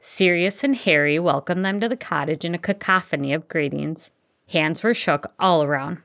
Sirius 0.00 0.62
and 0.62 0.76
Harry 0.76 1.18
welcomed 1.18 1.64
them 1.64 1.80
to 1.80 1.88
the 1.88 1.96
cottage 1.96 2.44
in 2.44 2.54
a 2.54 2.58
cacophony 2.58 3.32
of 3.32 3.48
greetings. 3.48 4.10
Hands 4.48 4.82
were 4.82 4.94
shook 4.94 5.32
all 5.38 5.62
around. 5.62 5.98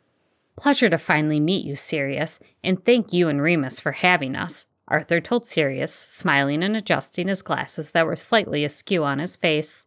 Pleasure 0.55 0.89
to 0.89 0.97
finally 0.97 1.39
meet 1.39 1.65
you, 1.65 1.75
Sirius, 1.75 2.39
and 2.63 2.83
thank 2.85 3.11
you 3.11 3.27
and 3.27 3.41
Remus 3.41 3.79
for 3.79 3.91
having 3.91 4.35
us, 4.35 4.67
Arthur 4.87 5.19
told 5.19 5.45
Sirius, 5.45 5.93
smiling 5.93 6.63
and 6.63 6.75
adjusting 6.75 7.27
his 7.27 7.41
glasses 7.41 7.91
that 7.91 8.05
were 8.05 8.15
slightly 8.15 8.63
askew 8.63 9.03
on 9.03 9.19
his 9.19 9.35
face. 9.35 9.85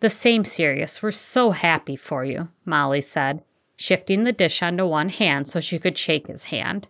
The 0.00 0.10
same, 0.10 0.44
Sirius. 0.44 1.02
We're 1.02 1.10
so 1.10 1.52
happy 1.52 1.96
for 1.96 2.24
you, 2.24 2.48
Molly 2.64 3.00
said, 3.00 3.42
shifting 3.76 4.24
the 4.24 4.32
dish 4.32 4.62
onto 4.62 4.86
one 4.86 5.08
hand 5.08 5.48
so 5.48 5.60
she 5.60 5.78
could 5.78 5.96
shake 5.96 6.26
his 6.26 6.46
hand. 6.46 6.88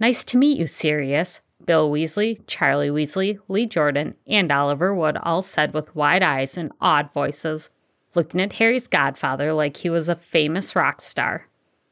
Nice 0.00 0.24
to 0.24 0.36
meet 0.36 0.58
you, 0.58 0.66
Sirius, 0.66 1.40
Bill 1.64 1.90
Weasley, 1.90 2.40
Charlie 2.48 2.90
Weasley, 2.90 3.38
Lee 3.48 3.66
Jordan, 3.66 4.16
and 4.26 4.50
Oliver 4.50 4.92
Wood 4.92 5.16
all 5.22 5.42
said 5.42 5.72
with 5.72 5.94
wide 5.94 6.22
eyes 6.22 6.58
and 6.58 6.72
awed 6.80 7.12
voices 7.12 7.70
looking 8.14 8.40
at 8.40 8.54
Harry's 8.54 8.88
godfather 8.88 9.52
like 9.52 9.78
he 9.78 9.90
was 9.90 10.08
a 10.08 10.16
famous 10.16 10.76
rock 10.76 11.00
star. 11.00 11.48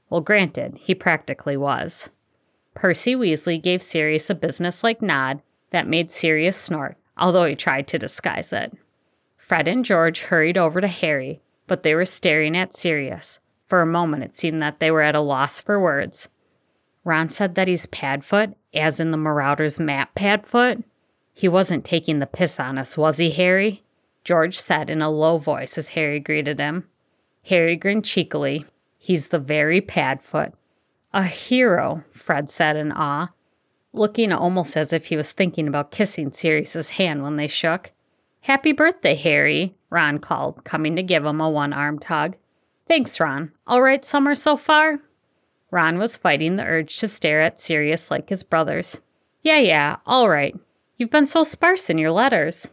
Well, 0.08 0.20
granted, 0.20 0.76
he 0.80 0.94
practically 0.94 1.56
was. 1.56 2.10
Percy 2.74 3.14
Weasley 3.14 3.62
gave 3.62 3.82
Sirius 3.82 4.28
a 4.28 4.34
businesslike 4.34 5.00
nod 5.00 5.42
that 5.70 5.86
made 5.86 6.10
Sirius 6.10 6.56
snort, 6.56 6.96
although 7.16 7.44
he 7.44 7.54
tried 7.54 7.86
to 7.88 7.98
disguise 7.98 8.52
it. 8.52 8.76
Fred 9.50 9.66
and 9.66 9.84
George 9.84 10.20
hurried 10.20 10.56
over 10.56 10.80
to 10.80 10.86
Harry, 10.86 11.40
but 11.66 11.82
they 11.82 11.92
were 11.92 12.04
staring 12.04 12.56
at 12.56 12.72
Sirius. 12.72 13.40
For 13.66 13.80
a 13.80 13.84
moment, 13.84 14.22
it 14.22 14.36
seemed 14.36 14.62
that 14.62 14.78
they 14.78 14.92
were 14.92 15.02
at 15.02 15.16
a 15.16 15.20
loss 15.20 15.58
for 15.58 15.80
words. 15.80 16.28
Ron 17.02 17.30
said 17.30 17.56
that 17.56 17.66
he's 17.66 17.86
Padfoot, 17.86 18.54
as 18.72 19.00
in 19.00 19.10
the 19.10 19.16
Marauders' 19.16 19.80
map 19.80 20.14
Padfoot. 20.14 20.84
He 21.34 21.48
wasn't 21.48 21.84
taking 21.84 22.20
the 22.20 22.28
piss 22.28 22.60
on 22.60 22.78
us, 22.78 22.96
was 22.96 23.18
he, 23.18 23.32
Harry? 23.32 23.82
George 24.22 24.56
said 24.56 24.88
in 24.88 25.02
a 25.02 25.10
low 25.10 25.38
voice 25.38 25.76
as 25.76 25.88
Harry 25.88 26.20
greeted 26.20 26.60
him. 26.60 26.86
Harry 27.46 27.74
grinned 27.74 28.04
cheekily. 28.04 28.66
He's 28.98 29.30
the 29.30 29.40
very 29.40 29.80
Padfoot. 29.80 30.52
A 31.12 31.24
hero, 31.24 32.04
Fred 32.12 32.50
said 32.50 32.76
in 32.76 32.92
awe, 32.92 33.30
looking 33.92 34.30
almost 34.30 34.76
as 34.76 34.92
if 34.92 35.06
he 35.06 35.16
was 35.16 35.32
thinking 35.32 35.66
about 35.66 35.90
kissing 35.90 36.30
Sirius's 36.30 36.90
hand 36.90 37.24
when 37.24 37.34
they 37.34 37.48
shook. 37.48 37.90
Happy 38.42 38.72
birthday, 38.72 39.14
Harry, 39.14 39.76
Ron 39.90 40.18
called, 40.18 40.64
coming 40.64 40.96
to 40.96 41.02
give 41.02 41.24
him 41.24 41.40
a 41.40 41.50
one 41.50 41.72
armed 41.72 42.04
hug. 42.04 42.36
Thanks, 42.88 43.20
Ron. 43.20 43.52
All 43.66 43.82
right 43.82 44.04
summer 44.04 44.34
so 44.34 44.56
far? 44.56 45.00
Ron 45.70 45.98
was 45.98 46.16
fighting 46.16 46.56
the 46.56 46.64
urge 46.64 46.96
to 46.96 47.08
stare 47.08 47.40
at 47.40 47.60
Sirius 47.60 48.10
like 48.10 48.28
his 48.28 48.42
brothers. 48.42 48.98
Yeah, 49.42 49.58
yeah, 49.58 49.96
all 50.06 50.28
right. 50.28 50.54
You've 50.96 51.10
been 51.10 51.26
so 51.26 51.44
sparse 51.44 51.88
in 51.88 51.98
your 51.98 52.10
letters. 52.10 52.70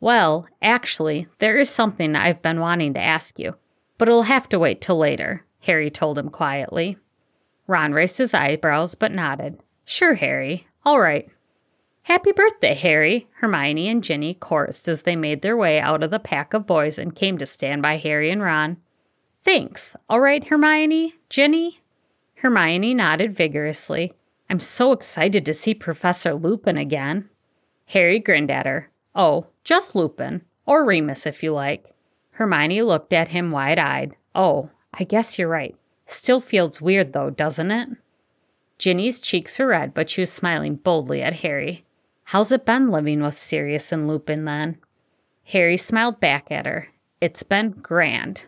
Well, 0.00 0.46
actually, 0.62 1.26
there 1.38 1.56
is 1.56 1.70
something 1.70 2.14
I've 2.14 2.42
been 2.42 2.60
wanting 2.60 2.94
to 2.94 3.00
ask 3.00 3.38
you, 3.38 3.56
but 3.96 4.08
it'll 4.08 4.22
have 4.24 4.48
to 4.50 4.58
wait 4.58 4.80
till 4.80 4.98
later, 4.98 5.44
Harry 5.60 5.90
told 5.90 6.18
him 6.18 6.28
quietly. 6.28 6.98
Ron 7.66 7.92
raised 7.92 8.18
his 8.18 8.34
eyebrows 8.34 8.94
but 8.94 9.12
nodded. 9.12 9.58
Sure, 9.84 10.14
Harry. 10.14 10.68
All 10.84 11.00
right. 11.00 11.28
Happy 12.08 12.32
birthday, 12.32 12.72
Harry, 12.72 13.28
Hermione 13.34 13.86
and 13.86 14.02
Ginny 14.02 14.32
chorused 14.32 14.88
as 14.88 15.02
they 15.02 15.14
made 15.14 15.42
their 15.42 15.58
way 15.58 15.78
out 15.78 16.02
of 16.02 16.10
the 16.10 16.18
pack 16.18 16.54
of 16.54 16.66
boys 16.66 16.98
and 16.98 17.14
came 17.14 17.36
to 17.36 17.44
stand 17.44 17.82
by 17.82 17.98
Harry 17.98 18.30
and 18.30 18.40
Ron. 18.40 18.78
Thanks. 19.44 19.94
All 20.08 20.18
right, 20.18 20.42
Hermione? 20.42 21.16
Ginny? 21.28 21.82
Hermione 22.36 22.94
nodded 22.94 23.36
vigorously. 23.36 24.14
I'm 24.48 24.58
so 24.58 24.92
excited 24.92 25.44
to 25.44 25.52
see 25.52 25.74
Professor 25.74 26.32
Lupin 26.32 26.78
again. 26.78 27.28
Harry 27.88 28.18
grinned 28.20 28.50
at 28.50 28.64
her. 28.64 28.90
Oh, 29.14 29.48
just 29.62 29.94
Lupin. 29.94 30.40
Or 30.64 30.86
Remus, 30.86 31.26
if 31.26 31.42
you 31.42 31.52
like. 31.52 31.94
Hermione 32.30 32.80
looked 32.80 33.12
at 33.12 33.28
him 33.28 33.50
wide 33.50 33.78
eyed. 33.78 34.16
Oh, 34.34 34.70
I 34.94 35.04
guess 35.04 35.38
you're 35.38 35.46
right. 35.46 35.76
Still 36.06 36.40
feels 36.40 36.80
weird, 36.80 37.12
though, 37.12 37.28
doesn't 37.28 37.70
it? 37.70 37.90
Ginny's 38.78 39.20
cheeks 39.20 39.58
were 39.58 39.66
red, 39.66 39.92
but 39.92 40.08
she 40.08 40.22
was 40.22 40.32
smiling 40.32 40.76
boldly 40.76 41.20
at 41.20 41.40
Harry. 41.40 41.84
How's 42.32 42.52
it 42.52 42.66
been 42.66 42.90
living 42.90 43.22
with 43.22 43.38
Sirius 43.38 43.90
and 43.90 44.06
Lupin 44.06 44.44
then? 44.44 44.76
Harry 45.44 45.78
smiled 45.78 46.20
back 46.20 46.52
at 46.52 46.66
her. 46.66 46.88
It's 47.22 47.42
been 47.42 47.70
grand. 47.70 48.44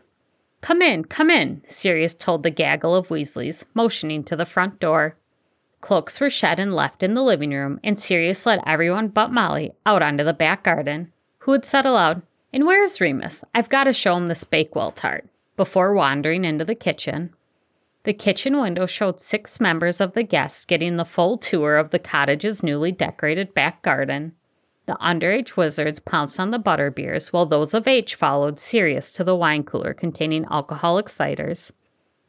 Come 0.61 0.83
in, 0.83 1.07
come 1.07 1.31
in, 1.31 1.63
Sirius 1.65 2.13
told 2.13 2.43
the 2.43 2.51
gaggle 2.51 2.95
of 2.95 3.09
Weasleys, 3.09 3.65
motioning 3.73 4.23
to 4.25 4.37
the 4.37 4.45
front 4.45 4.81
door. 4.81 5.17
Cloaks 5.81 6.21
were 6.21 6.29
shed 6.29 6.61
and 6.61 6.75
left 6.75 7.03
in 7.03 7.15
the 7.15 7.23
living 7.23 7.53
room, 7.53 7.81
and 7.83 7.99
Sirius 7.99 8.45
led 8.45 8.61
everyone 8.67 9.09
but 9.09 9.33
Molly 9.33 9.73
out 9.87 10.03
onto 10.03 10.25
the 10.25 10.35
back 10.35 10.65
garden, 10.65 11.11
who 11.39 11.53
had 11.53 11.65
said 11.65 11.87
aloud, 11.87 12.21
And 12.53 12.67
where's 12.67 13.01
Remus? 13.01 13.45
I've 13.55 13.71
got 13.71 13.85
to 13.85 13.95
show 13.95 14.15
him 14.15 14.29
this 14.29 14.45
Bakewell 14.45 14.91
tart, 14.91 15.27
before 15.57 15.95
wandering 15.95 16.45
into 16.45 16.67
the 16.67 16.75
kitchen. 16.75 17.35
The 18.05 18.15
kitchen 18.15 18.59
window 18.59 18.87
showed 18.87 19.21
six 19.21 19.61
members 19.61 20.01
of 20.01 20.15
the 20.15 20.23
guests 20.23 20.65
getting 20.65 20.97
the 20.97 21.05
full 21.05 21.37
tour 21.37 21.77
of 21.77 21.91
the 21.91 21.99
cottage's 21.99 22.63
newly 22.63 22.93
decorated 22.93 23.53
back 23.53 23.83
garden. 23.83 24.33
The 24.87 24.95
underage 24.95 25.57
wizards 25.57 26.01
pounced 26.01 26.41
on 26.41 26.51
the 26.51 26.59
butterbeers, 26.59 27.29
while 27.29 27.47
those 27.47 27.75
of 27.75 27.87
age 27.87 28.15
followed 28.15 28.59
Sirius 28.59 29.13
to 29.13 29.25
the 29.25 29.37
wine 29.37 29.65
cooler 29.65 29.93
containing 29.93 30.47
alcoholic 30.51 31.07
ciders. 31.07 31.73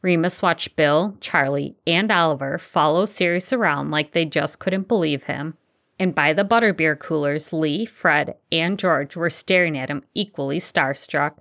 Remus 0.02 0.42
watched 0.42 0.76
Bill, 0.76 1.16
Charlie, 1.20 1.76
and 1.86 2.10
Oliver 2.12 2.58
follow 2.58 3.06
Sirius 3.06 3.52
around 3.52 3.90
like 3.90 4.12
they 4.12 4.24
just 4.24 4.58
couldn't 4.58 4.88
believe 4.88 5.24
him. 5.24 5.56
And 5.98 6.14
by 6.14 6.32
the 6.32 6.44
butterbeer 6.44 6.98
coolers, 6.98 7.52
Lee, 7.52 7.86
Fred, 7.86 8.34
and 8.50 8.78
George 8.78 9.16
were 9.16 9.30
staring 9.30 9.78
at 9.78 9.88
him 9.88 10.04
equally 10.14 10.58
starstruck. 10.58 11.34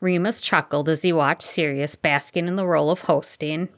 Remus 0.00 0.40
chuckled 0.40 0.88
as 0.88 1.02
he 1.02 1.12
watched 1.12 1.42
Sirius 1.42 1.96
basking 1.96 2.46
in 2.46 2.56
the 2.56 2.66
role 2.66 2.90
of 2.90 3.02
hosting. 3.02 3.68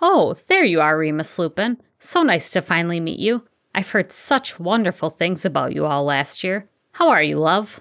Oh, 0.00 0.36
there 0.48 0.64
you 0.64 0.80
are, 0.80 0.96
Remus 0.96 1.38
Lupin. 1.38 1.80
So 1.98 2.22
nice 2.22 2.50
to 2.50 2.62
finally 2.62 3.00
meet 3.00 3.18
you. 3.18 3.46
I've 3.74 3.90
heard 3.90 4.12
such 4.12 4.60
wonderful 4.60 5.10
things 5.10 5.44
about 5.44 5.74
you 5.74 5.86
all 5.86 6.04
last 6.04 6.44
year. 6.44 6.68
How 6.92 7.08
are 7.08 7.22
you, 7.22 7.38
love? 7.38 7.80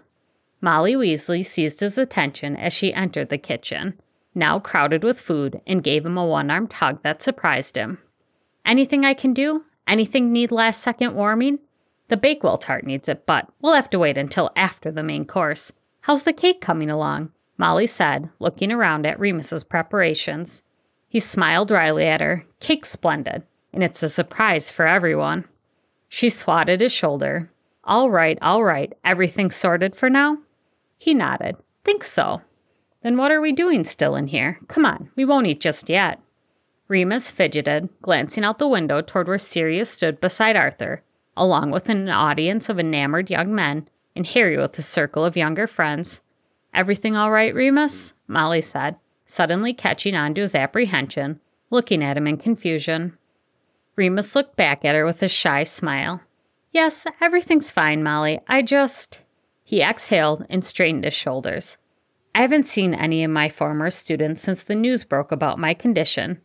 Molly 0.62 0.94
Weasley 0.94 1.44
seized 1.44 1.80
his 1.80 1.98
attention 1.98 2.56
as 2.56 2.72
she 2.72 2.94
entered 2.94 3.30
the 3.30 3.38
kitchen, 3.38 4.00
now 4.34 4.60
crowded 4.60 5.04
with 5.04 5.20
food, 5.20 5.60
and 5.66 5.84
gave 5.84 6.06
him 6.06 6.18
a 6.18 6.26
one 6.26 6.52
armed 6.52 6.72
hug 6.74 7.02
that 7.04 7.22
surprised 7.22 7.76
him. 7.76 7.98
Anything 8.64 9.04
I 9.04 9.16
can 9.16 9.34
do? 9.34 9.66
Anything 9.88 10.32
need 10.32 10.52
last 10.52 10.82
second 10.82 11.16
warming? 11.16 11.60
The 12.08 12.18
Bakewell 12.18 12.58
tart 12.58 12.86
needs 12.86 13.10
it, 13.10 13.26
but 13.26 13.50
we'll 13.60 13.74
have 13.74 13.90
to 13.90 14.00
wait 14.00 14.18
until 14.18 14.52
after 14.56 14.92
the 14.92 15.04
main 15.04 15.26
course. 15.26 15.74
How's 16.02 16.24
the 16.24 16.34
cake 16.34 16.62
coming 16.62 16.90
along? 16.90 17.32
Molly 17.62 17.86
said, 17.86 18.28
looking 18.40 18.72
around 18.72 19.06
at 19.06 19.20
Remus's 19.20 19.64
preparations. 19.64 20.64
He 21.08 21.20
smiled 21.20 21.70
wryly 21.70 22.08
at 22.08 22.20
her. 22.20 22.48
Cake's 22.60 22.90
splendid, 22.90 23.44
and 23.72 23.84
it's 23.84 24.02
a 24.02 24.10
surprise 24.10 24.72
for 24.72 24.88
everyone. 24.88 25.46
She 26.10 26.28
swatted 26.28 26.82
his 26.82 26.92
shoulder. 26.92 27.52
All 27.84 28.10
right, 28.10 28.40
all 28.42 28.64
right. 28.64 28.92
Everything 29.06 29.52
sorted 29.52 29.96
for 29.96 30.10
now? 30.10 30.40
He 30.98 31.14
nodded. 31.14 31.56
Think 31.84 32.04
so. 32.04 32.42
Then 33.04 33.16
what 33.16 33.30
are 33.30 33.40
we 33.42 33.52
doing 33.52 33.84
still 33.84 34.16
in 34.16 34.26
here? 34.26 34.60
Come 34.68 34.84
on, 34.84 35.12
we 35.16 35.24
won't 35.24 35.46
eat 35.46 35.62
just 35.62 35.88
yet. 35.88 36.20
Remus 36.88 37.30
fidgeted, 37.30 37.90
glancing 38.02 38.44
out 38.44 38.58
the 38.58 38.68
window 38.68 39.04
toward 39.04 39.28
where 39.28 39.38
Sirius 39.38 39.92
stood 39.92 40.20
beside 40.20 40.56
Arthur, 40.56 41.04
along 41.38 41.70
with 41.70 41.90
an 41.90 42.10
audience 42.10 42.70
of 42.70 42.80
enamored 42.80 43.30
young 43.30 43.54
men, 43.54 43.88
and 44.16 44.26
Harry 44.26 44.58
with 44.58 44.80
a 44.80 44.82
circle 44.82 45.24
of 45.24 45.38
younger 45.38 45.68
friends. 45.68 46.22
Everything 46.74 47.16
all 47.16 47.32
right, 47.32 47.54
Remus? 47.54 48.14
Molly 48.28 48.62
said, 48.62 48.96
suddenly 49.26 49.74
catching 49.74 50.16
on 50.16 50.34
to 50.34 50.42
his 50.42 50.56
apprehension, 50.56 51.40
looking 51.70 52.04
at 52.04 52.18
him 52.18 52.28
in 52.28 52.38
confusion. 52.38 53.18
Remus 53.96 54.36
looked 54.36 54.56
back 54.56 54.86
at 54.86 54.96
her 54.96 55.06
with 55.06 55.22
a 55.22 55.28
shy 55.28 55.64
smile. 55.64 56.22
Yes, 56.72 57.06
everything's 57.20 57.72
fine, 57.72 58.04
Molly. 58.04 58.40
I 58.48 58.62
just. 58.62 59.20
He 59.64 59.82
exhaled 59.82 60.46
and 60.50 60.64
straightened 60.64 61.04
his 61.04 61.14
shoulders. 61.14 61.78
I 62.34 62.42
haven't 62.42 62.68
seen 62.68 62.94
any 62.94 63.24
of 63.24 63.32
my 63.32 63.50
former 63.50 63.90
students 63.90 64.42
since 64.42 64.64
the 64.64 64.76
news 64.76 65.04
broke 65.04 65.32
about 65.32 65.60
my 65.60 65.74
condition. 65.74 66.40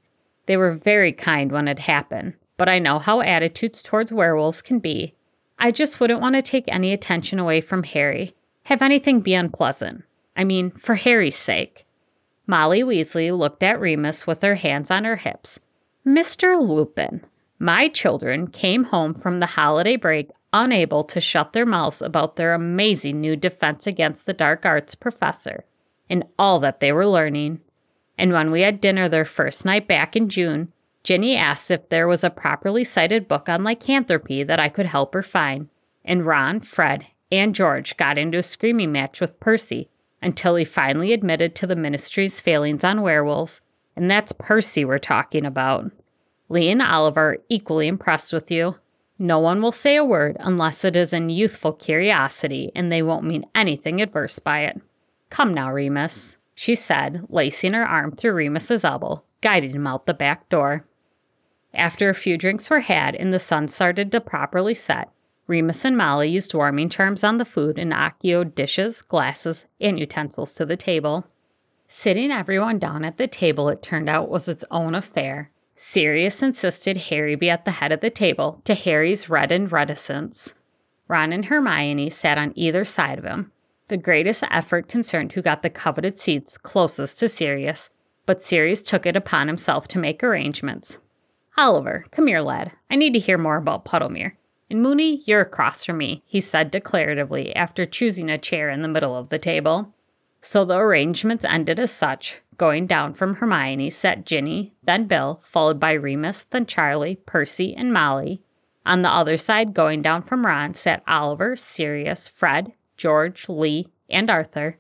They 0.47 0.57
were 0.57 0.75
very 0.75 1.13
kind 1.13 1.53
when 1.53 1.69
it 1.69 1.81
happened, 1.81 2.35
but 2.57 2.69
I 2.69 2.81
know 2.81 2.99
how 2.99 3.21
attitudes 3.21 3.83
towards 3.83 4.13
werewolves 4.13 4.63
can 4.63 4.81
be. 4.81 5.15
I 5.59 5.71
just 5.71 6.01
wouldn't 6.01 6.21
want 6.21 6.35
to 6.35 6.43
take 6.43 6.65
any 6.67 6.93
attention 6.93 7.39
away 7.39 7.61
from 7.61 7.85
Harry, 7.85 8.35
have 8.65 8.83
anything 8.83 9.21
be 9.21 9.35
unpleasant. 9.35 10.05
I 10.37 10.45
mean, 10.45 10.71
for 10.73 10.97
Harry's 10.97 11.37
sake. 11.37 11.87
Molly 12.47 12.83
Weasley 12.83 13.37
looked 13.37 13.63
at 13.63 13.81
Remus 13.81 14.27
with 14.27 14.43
her 14.43 14.57
hands 14.57 14.91
on 14.91 15.05
her 15.05 15.17
hips. 15.17 15.59
Mr. 16.07 16.61
Lupin, 16.61 17.25
my 17.59 17.89
children 17.89 18.47
came 18.47 18.85
home 18.85 19.15
from 19.15 19.41
the 19.41 19.47
holiday 19.47 19.97
break 19.97 20.31
unable 20.53 21.05
to 21.05 21.21
shut 21.21 21.53
their 21.53 21.67
mouths 21.67 22.01
about 22.01 22.37
their 22.37 22.55
amazing 22.55 23.21
new 23.21 23.37
Defense 23.37 23.87
Against 23.87 24.27
the 24.27 24.33
Dark 24.33 24.65
Arts 24.65 24.95
professor 24.95 25.65
and 26.09 26.25
all 26.39 26.61
that 26.61 26.81
they 26.81 26.93
were 26.93 27.07
learning. 27.07 27.61
And 28.17 28.33
when 28.33 28.51
we 28.51 28.63
had 28.63 28.81
dinner 28.81 29.09
their 29.09 29.25
first 29.25 29.65
night 29.65 29.89
back 29.89 30.17
in 30.17 30.29
June, 30.29 30.73
Ginny 31.03 31.37
asked 31.37 31.71
if 31.71 31.89
there 31.89 32.09
was 32.09 32.25
a 32.25 32.31
properly 32.31 32.85
cited 32.85 33.29
book 33.29 33.49
on 33.49 33.65
lycanthropy 33.65 34.43
that 34.45 34.61
I 34.61 34.69
could 34.69 34.87
help 34.87 35.15
her 35.15 35.23
find. 35.23 35.69
And 36.05 36.25
Ron, 36.25 36.61
Fred, 36.61 37.07
and 37.31 37.55
George 37.55 37.97
got 37.97 38.17
into 38.17 38.39
a 38.39 38.43
screaming 38.43 38.93
match 38.93 39.21
with 39.21 39.39
Percy 39.41 39.91
until 40.23 40.57
he 40.57 40.65
finally 40.65 41.13
admitted 41.13 41.55
to 41.55 41.67
the 41.67 41.77
ministry's 41.77 42.41
failings 42.41 42.85
on 42.85 43.03
werewolves. 43.03 43.61
And 43.95 44.11
that's 44.11 44.33
Percy 44.33 44.85
we're 44.85 44.99
talking 44.99 45.47
about. 45.47 45.91
Lee 46.49 46.71
and 46.71 46.83
Oliver 46.83 47.39
equally 47.49 47.89
impressed 47.89 48.33
with 48.33 48.51
you. 48.51 48.77
No 49.19 49.39
one 49.39 49.63
will 49.63 49.73
say 49.73 49.97
a 49.97 50.05
word 50.05 50.37
unless 50.41 50.85
it 50.85 50.95
is 50.95 51.13
in 51.13 51.31
youthful 51.31 51.73
curiosity 51.73 52.71
and 52.75 52.93
they 52.93 53.03
won't 53.03 53.25
mean 53.25 53.47
anything 53.55 54.01
adverse 54.01 54.39
by 54.39 54.61
it. 54.61 54.81
Come 55.31 55.55
now, 55.55 55.73
Remus, 55.73 56.37
she 56.55 56.75
said, 56.75 57.25
lacing 57.29 57.73
her 57.73 57.87
arm 57.87 58.13
through 58.13 58.33
Remus's 58.33 58.85
elbow, 58.85 59.23
guiding 59.41 59.75
him 59.75 59.87
out 59.87 60.07
the 60.07 60.15
back 60.15 60.49
door. 60.49 60.87
After 61.75 62.09
a 62.09 62.15
few 62.15 62.39
drinks 62.39 62.71
were 62.71 62.81
had 62.81 63.15
and 63.15 63.33
the 63.33 63.39
sun 63.39 63.69
started 63.69 64.13
to 64.13 64.21
properly 64.21 64.75
set, 64.75 65.11
Remus 65.47 65.85
and 65.85 65.97
Molly 65.97 66.29
used 66.29 66.55
warming 66.55 66.89
charms 66.89 67.23
on 67.23 67.39
the 67.39 67.45
food 67.45 67.79
and 67.79 67.93
Accio 67.93 68.53
dishes, 68.55 69.03
glasses, 69.03 69.67
and 69.81 69.99
utensils 69.99 70.55
to 70.55 70.67
the 70.67 70.77
table. 70.77 71.27
Sitting 71.87 72.33
everyone 72.33 72.79
down 72.79 73.05
at 73.05 73.17
the 73.17 73.29
table, 73.29 73.69
it 73.69 73.83
turned 73.83 74.09
out, 74.09 74.29
was 74.29 74.49
its 74.49 74.65
own 74.71 74.95
affair, 74.95 75.51
Sirius 75.79 76.43
insisted 76.43 76.97
Harry 76.97 77.35
be 77.35 77.51
at 77.51 77.67
the 77.67 77.73
head 77.73 77.93
of 77.93 78.01
the 78.01 78.11
table, 78.11 78.63
to 78.65 78.75
Harry's 78.75 79.29
reddened 79.29 79.71
reticence. 79.71 80.55
Ron 81.07 81.35
and 81.35 81.45
Hermione 81.45 82.09
sat 82.09 82.39
on 82.39 82.55
either 82.57 82.85
side 82.85 83.19
of 83.19 83.25
him. 83.25 83.53
The 83.89 83.99
greatest 83.99 84.43
effort 84.51 84.89
concerned 84.89 85.33
who 85.33 85.43
got 85.43 85.63
the 85.63 85.71
coveted 85.71 86.19
seats 86.19 86.57
closest 86.57 87.21
to 87.21 87.29
Sirius, 87.29 87.91
but 88.25 88.43
Sirius 88.43 88.81
took 88.81 89.05
it 89.05 89.15
upon 89.15 89.49
himself 89.49 89.87
to 89.89 89.99
make 89.99 90.25
arrangements. 90.25 90.99
Oliver, 91.59 92.07
come 92.11 92.27
here, 92.27 92.41
lad. 92.41 92.73
I 92.91 92.97
need 92.97 93.13
to 93.13 93.21
hear 93.21 93.39
more 93.39 93.57
about 93.57 93.85
Puddlemere. 93.85 94.33
And 94.69 94.83
Moony, 94.83 95.23
you're 95.27 95.43
across 95.43 95.85
from 95.85 95.99
me, 95.99 96.23
he 96.27 96.41
said 96.41 96.73
declaratively 96.73 97.53
after 97.55 97.87
choosing 97.87 98.29
a 98.29 98.39
chair 98.39 98.69
in 98.69 98.83
the 98.83 98.89
middle 98.89 99.17
of 99.17 99.29
the 99.29 99.39
table. 99.39 99.95
So 100.41 100.65
the 100.65 100.79
arrangements 100.79 101.45
ended 101.45 101.79
as 101.79 101.93
such. 101.93 102.41
Going 102.57 102.87
down 102.87 103.13
from 103.15 103.37
Hermione 103.37 103.91
sat 103.91 104.25
Ginny, 104.25 104.73
then 104.83 105.07
Bill, 105.07 105.41
followed 105.43 105.79
by 105.79 105.93
Remus, 105.93 106.43
then 106.43 106.67
Charlie, 106.67 107.17
Percy, 107.27 107.75
and 107.77 107.93
Molly. 107.93 108.41
On 108.87 109.03
the 109.03 109.11
other 109.11 109.37
side, 109.37 109.75
going 109.75 110.01
down 110.01 110.23
from 110.23 110.47
Ron, 110.47 110.73
sat 110.73 111.03
Oliver, 111.07 111.57
Sirius, 111.57 112.29
Fred, 112.29 112.73
George, 112.97 113.49
Lee, 113.49 113.89
and 114.09 114.31
Arthur. 114.31 114.79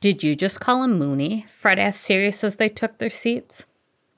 Did 0.00 0.22
you 0.22 0.36
just 0.36 0.60
call 0.60 0.82
him 0.82 0.98
Moony? 0.98 1.46
Fred 1.48 1.78
asked 1.78 2.00
Sirius 2.00 2.44
as 2.44 2.56
they 2.56 2.68
took 2.68 2.98
their 2.98 3.08
seats. 3.08 3.66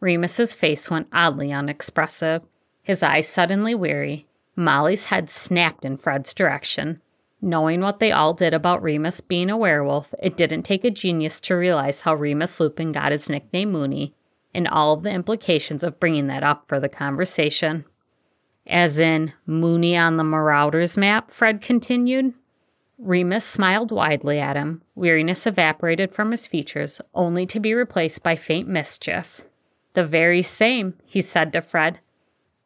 Remus's 0.00 0.55
face 0.55 0.91
went 0.91 1.09
oddly 1.12 1.53
unexpressive, 1.53 2.43
his 2.83 3.03
eyes 3.03 3.29
suddenly 3.29 3.75
weary. 3.75 4.26
Molly's 4.56 5.06
head 5.06 5.30
snapped 5.30 5.84
in 5.84 5.96
Fred's 5.96 6.34
direction. 6.34 7.00
Knowing 7.40 7.80
what 7.80 7.99
they 7.99 8.11
all 8.11 8.32
did 8.32 8.54
about 8.54 8.82
Remus 8.82 9.20
being 9.20 9.50
a 9.50 9.56
werewolf, 9.56 10.14
it 10.23 10.37
didn't 10.37 10.62
take 10.62 10.84
a 10.84 10.90
genius 10.90 11.40
to 11.40 11.54
realize 11.54 12.02
how 12.02 12.14
Remus 12.14 12.58
Lupin 12.58 12.92
got 12.92 13.12
his 13.12 13.28
nickname 13.28 13.70
Moony, 13.70 14.14
and 14.54 14.66
all 14.68 14.94
of 14.94 15.02
the 15.02 15.11
implications 15.11 15.82
of 15.82 16.00
bringing 16.00 16.26
that 16.28 16.42
up 16.42 16.64
for 16.68 16.80
the 16.80 16.88
conversation. 16.88 17.84
As 18.66 18.99
in, 18.99 19.34
Moony 19.44 19.96
on 19.96 20.16
the 20.16 20.25
Marauders 20.25 20.96
map, 20.96 21.30
Fred 21.30 21.61
continued. 21.61 22.32
Remus 22.96 23.44
smiled 23.44 23.90
widely 23.90 24.38
at 24.38 24.56
him. 24.56 24.80
Weariness 24.94 25.46
evaporated 25.46 26.14
from 26.14 26.30
his 26.30 26.46
features, 26.46 27.00
only 27.14 27.44
to 27.44 27.61
be 27.61 27.75
replaced 27.75 28.23
by 28.23 28.37
faint 28.37 28.68
mischief. 28.68 29.42
The 29.92 30.04
very 30.04 30.40
same, 30.40 30.94
he 31.04 31.20
said 31.20 31.52
to 31.52 31.61
Fred. 31.61 31.99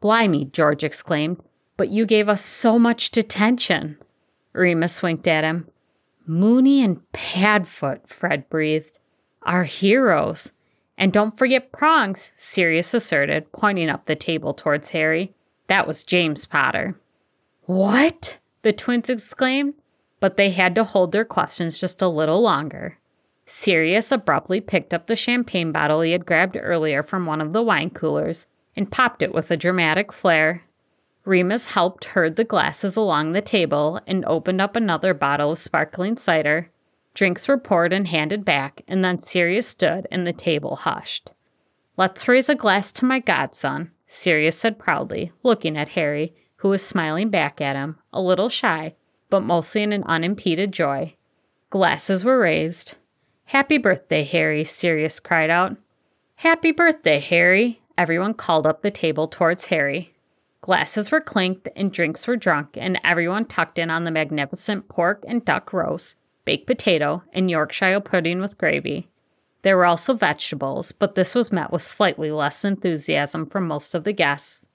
Blimey, 0.00 0.44
George 0.44 0.84
exclaimed, 0.84 1.42
but 1.78 1.88
you 1.88 2.04
gave 2.04 2.28
us 2.28 2.44
so 2.44 2.78
much 2.78 3.10
detention. 3.10 3.96
Remus 4.52 5.02
winked 5.02 5.26
at 5.26 5.44
him. 5.44 5.68
Moony 6.26 6.82
and 6.82 7.00
Padfoot, 7.12 8.06
Fred 8.06 8.50
breathed. 8.50 8.98
are 9.44 9.64
heroes. 9.64 10.52
And 10.98 11.12
don't 11.12 11.38
forget 11.38 11.72
Prongs, 11.72 12.32
Sirius 12.36 12.92
asserted, 12.92 13.50
pointing 13.52 13.88
up 13.88 14.04
the 14.04 14.16
table 14.16 14.52
towards 14.52 14.90
Harry. 14.90 15.32
That 15.68 15.86
was 15.86 16.04
James 16.04 16.44
Potter. 16.44 17.00
What? 17.62 18.36
the 18.62 18.72
twins 18.72 19.08
exclaimed, 19.08 19.74
but 20.18 20.36
they 20.36 20.50
had 20.50 20.74
to 20.74 20.84
hold 20.84 21.12
their 21.12 21.24
questions 21.24 21.80
just 21.80 22.02
a 22.02 22.08
little 22.08 22.40
longer. 22.40 22.98
Sirius 23.46 24.10
abruptly 24.10 24.60
picked 24.60 24.92
up 24.92 25.06
the 25.06 25.16
champagne 25.16 25.70
bottle 25.72 26.00
he 26.00 26.10
had 26.12 26.26
grabbed 26.26 26.58
earlier 26.60 27.02
from 27.02 27.24
one 27.24 27.40
of 27.40 27.52
the 27.52 27.62
wine 27.62 27.90
coolers 27.90 28.46
and 28.76 28.90
popped 28.90 29.22
it 29.22 29.32
with 29.32 29.50
a 29.50 29.56
dramatic 29.56 30.12
flair. 30.12 30.64
Remus 31.28 31.66
helped 31.66 32.06
herd 32.06 32.36
the 32.36 32.44
glasses 32.44 32.96
along 32.96 33.32
the 33.32 33.42
table 33.42 34.00
and 34.06 34.24
opened 34.24 34.62
up 34.62 34.74
another 34.74 35.12
bottle 35.12 35.52
of 35.52 35.58
sparkling 35.58 36.16
cider. 36.16 36.70
Drinks 37.12 37.46
were 37.46 37.58
poured 37.58 37.92
and 37.92 38.08
handed 38.08 38.46
back, 38.46 38.82
and 38.88 39.04
then 39.04 39.18
Sirius 39.18 39.68
stood 39.68 40.08
and 40.10 40.26
the 40.26 40.32
table 40.32 40.76
hushed. 40.76 41.30
Let's 41.98 42.26
raise 42.26 42.48
a 42.48 42.54
glass 42.54 42.90
to 42.92 43.04
my 43.04 43.18
godson, 43.18 43.90
Sirius 44.06 44.56
said 44.56 44.78
proudly, 44.78 45.32
looking 45.42 45.76
at 45.76 45.90
Harry, 45.90 46.34
who 46.56 46.70
was 46.70 46.84
smiling 46.84 47.28
back 47.28 47.60
at 47.60 47.76
him, 47.76 47.98
a 48.10 48.22
little 48.22 48.48
shy, 48.48 48.94
but 49.28 49.40
mostly 49.42 49.82
in 49.82 49.92
an 49.92 50.04
unimpeded 50.04 50.72
joy. 50.72 51.14
Glasses 51.68 52.24
were 52.24 52.38
raised. 52.38 52.94
Happy 53.46 53.76
birthday, 53.76 54.24
Harry, 54.24 54.64
Sirius 54.64 55.20
cried 55.20 55.50
out. 55.50 55.76
Happy 56.36 56.72
birthday, 56.72 57.18
Harry, 57.20 57.82
everyone 57.98 58.32
called 58.32 58.66
up 58.66 58.80
the 58.80 58.90
table 58.90 59.28
towards 59.28 59.66
Harry. 59.66 60.14
Glasses 60.68 61.10
were 61.10 61.22
clinked 61.22 61.66
and 61.76 61.90
drinks 61.90 62.28
were 62.28 62.36
drunk, 62.36 62.76
and 62.76 63.00
everyone 63.02 63.46
tucked 63.46 63.78
in 63.78 63.88
on 63.88 64.04
the 64.04 64.10
magnificent 64.10 64.86
pork 64.86 65.24
and 65.26 65.42
duck 65.42 65.72
roast, 65.72 66.18
baked 66.44 66.66
potato, 66.66 67.22
and 67.32 67.50
Yorkshire 67.50 68.00
pudding 68.00 68.38
with 68.38 68.58
gravy. 68.58 69.08
There 69.62 69.78
were 69.78 69.86
also 69.86 70.12
vegetables, 70.12 70.92
but 70.92 71.14
this 71.14 71.34
was 71.34 71.50
met 71.50 71.72
with 71.72 71.80
slightly 71.80 72.30
less 72.30 72.66
enthusiasm 72.66 73.46
from 73.46 73.66
most 73.66 73.94
of 73.94 74.04
the 74.04 74.12
guests. 74.12 74.66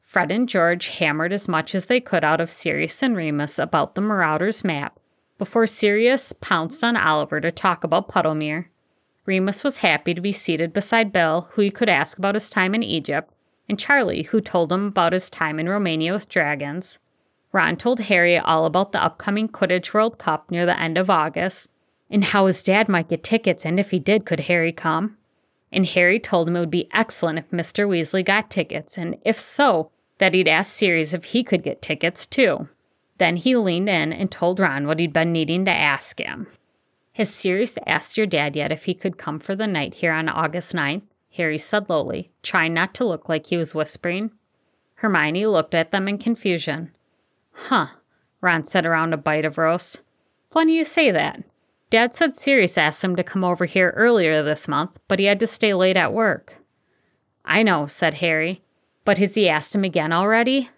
Fred 0.00 0.30
and 0.30 0.48
George 0.48 0.86
hammered 0.86 1.32
as 1.32 1.48
much 1.48 1.74
as 1.74 1.86
they 1.86 1.98
could 1.98 2.22
out 2.22 2.40
of 2.40 2.48
Sirius 2.48 3.02
and 3.02 3.16
Remus 3.16 3.58
about 3.58 3.96
the 3.96 4.00
Marauders 4.00 4.62
map 4.62 5.00
before 5.38 5.66
Sirius 5.66 6.32
pounced 6.32 6.84
on 6.84 6.96
Oliver 6.96 7.40
to 7.40 7.50
talk 7.50 7.82
about 7.82 8.08
Puddlemere. 8.08 8.66
Remus 9.26 9.64
was 9.64 9.78
happy 9.78 10.14
to 10.14 10.20
be 10.20 10.30
seated 10.30 10.72
beside 10.72 11.12
Bill, 11.12 11.48
who 11.54 11.62
he 11.62 11.70
could 11.72 11.88
ask 11.88 12.16
about 12.16 12.36
his 12.36 12.48
time 12.48 12.76
in 12.76 12.84
Egypt, 12.84 13.34
and 13.72 13.80
Charlie, 13.80 14.24
who 14.24 14.42
told 14.42 14.70
him 14.70 14.88
about 14.88 15.14
his 15.14 15.30
time 15.30 15.58
in 15.58 15.66
Romania 15.66 16.12
with 16.12 16.28
dragons. 16.28 16.98
Ron 17.52 17.78
told 17.78 18.00
Harry 18.00 18.36
all 18.36 18.66
about 18.66 18.92
the 18.92 19.02
upcoming 19.02 19.48
Quidditch 19.48 19.94
World 19.94 20.18
Cup 20.18 20.50
near 20.50 20.66
the 20.66 20.78
end 20.78 20.98
of 20.98 21.08
August, 21.08 21.70
and 22.10 22.22
how 22.22 22.44
his 22.44 22.62
dad 22.62 22.86
might 22.86 23.08
get 23.08 23.24
tickets, 23.24 23.64
and 23.64 23.80
if 23.80 23.90
he 23.90 23.98
did, 23.98 24.26
could 24.26 24.40
Harry 24.40 24.72
come? 24.72 25.16
And 25.72 25.86
Harry 25.86 26.20
told 26.20 26.48
him 26.48 26.56
it 26.56 26.60
would 26.60 26.70
be 26.70 26.90
excellent 26.92 27.38
if 27.38 27.50
Mr. 27.50 27.88
Weasley 27.88 28.22
got 28.22 28.50
tickets, 28.50 28.98
and 28.98 29.16
if 29.24 29.40
so, 29.40 29.90
that 30.18 30.34
he'd 30.34 30.48
ask 30.48 30.70
Sirius 30.70 31.14
if 31.14 31.24
he 31.24 31.42
could 31.42 31.62
get 31.62 31.80
tickets 31.80 32.26
too. 32.26 32.68
Then 33.16 33.36
he 33.36 33.56
leaned 33.56 33.88
in 33.88 34.12
and 34.12 34.30
told 34.30 34.60
Ron 34.60 34.86
what 34.86 34.98
he'd 34.98 35.14
been 35.14 35.32
needing 35.32 35.64
to 35.64 35.70
ask 35.70 36.18
him. 36.18 36.46
Has 37.12 37.32
Sirius 37.32 37.78
asked 37.86 38.18
your 38.18 38.26
dad 38.26 38.54
yet 38.54 38.70
if 38.70 38.84
he 38.84 38.92
could 38.92 39.16
come 39.16 39.38
for 39.38 39.54
the 39.56 39.66
night 39.66 39.94
here 39.94 40.12
on 40.12 40.28
August 40.28 40.74
9th? 40.74 41.04
Harry 41.36 41.58
said 41.58 41.88
lowly, 41.88 42.30
trying 42.42 42.74
not 42.74 42.94
to 42.94 43.04
look 43.04 43.28
like 43.28 43.46
he 43.46 43.56
was 43.56 43.74
whispering. 43.74 44.30
Hermione 44.96 45.46
looked 45.46 45.74
at 45.74 45.90
them 45.90 46.06
in 46.08 46.18
confusion. 46.18 46.92
Huh, 47.52 47.88
Ron 48.40 48.64
said 48.64 48.84
around 48.84 49.12
a 49.12 49.16
bite 49.16 49.44
of 49.44 49.58
roast. 49.58 50.00
Funny 50.50 50.76
you 50.76 50.84
say 50.84 51.10
that. 51.10 51.42
Dad 51.90 52.14
said 52.14 52.36
Sirius 52.36 52.78
asked 52.78 53.04
him 53.04 53.16
to 53.16 53.24
come 53.24 53.44
over 53.44 53.64
here 53.64 53.92
earlier 53.96 54.42
this 54.42 54.68
month, 54.68 54.98
but 55.08 55.18
he 55.18 55.26
had 55.26 55.40
to 55.40 55.46
stay 55.46 55.74
late 55.74 55.96
at 55.96 56.12
work. 56.12 56.54
I 57.44 57.62
know, 57.62 57.86
said 57.86 58.14
Harry. 58.14 58.62
But 59.04 59.18
has 59.18 59.34
he 59.34 59.48
asked 59.48 59.74
him 59.74 59.84
again 59.84 60.12
already? 60.12 60.70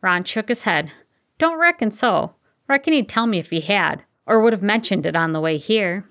Ron 0.00 0.24
shook 0.24 0.48
his 0.48 0.62
head. 0.62 0.92
Don't 1.38 1.58
reckon 1.58 1.90
so. 1.90 2.34
Reckon 2.68 2.92
he'd 2.92 3.08
tell 3.08 3.26
me 3.26 3.38
if 3.38 3.50
he 3.50 3.60
had, 3.60 4.04
or 4.26 4.40
would 4.40 4.52
have 4.52 4.62
mentioned 4.62 5.06
it 5.06 5.16
on 5.16 5.32
the 5.32 5.40
way 5.40 5.56
here. 5.56 6.08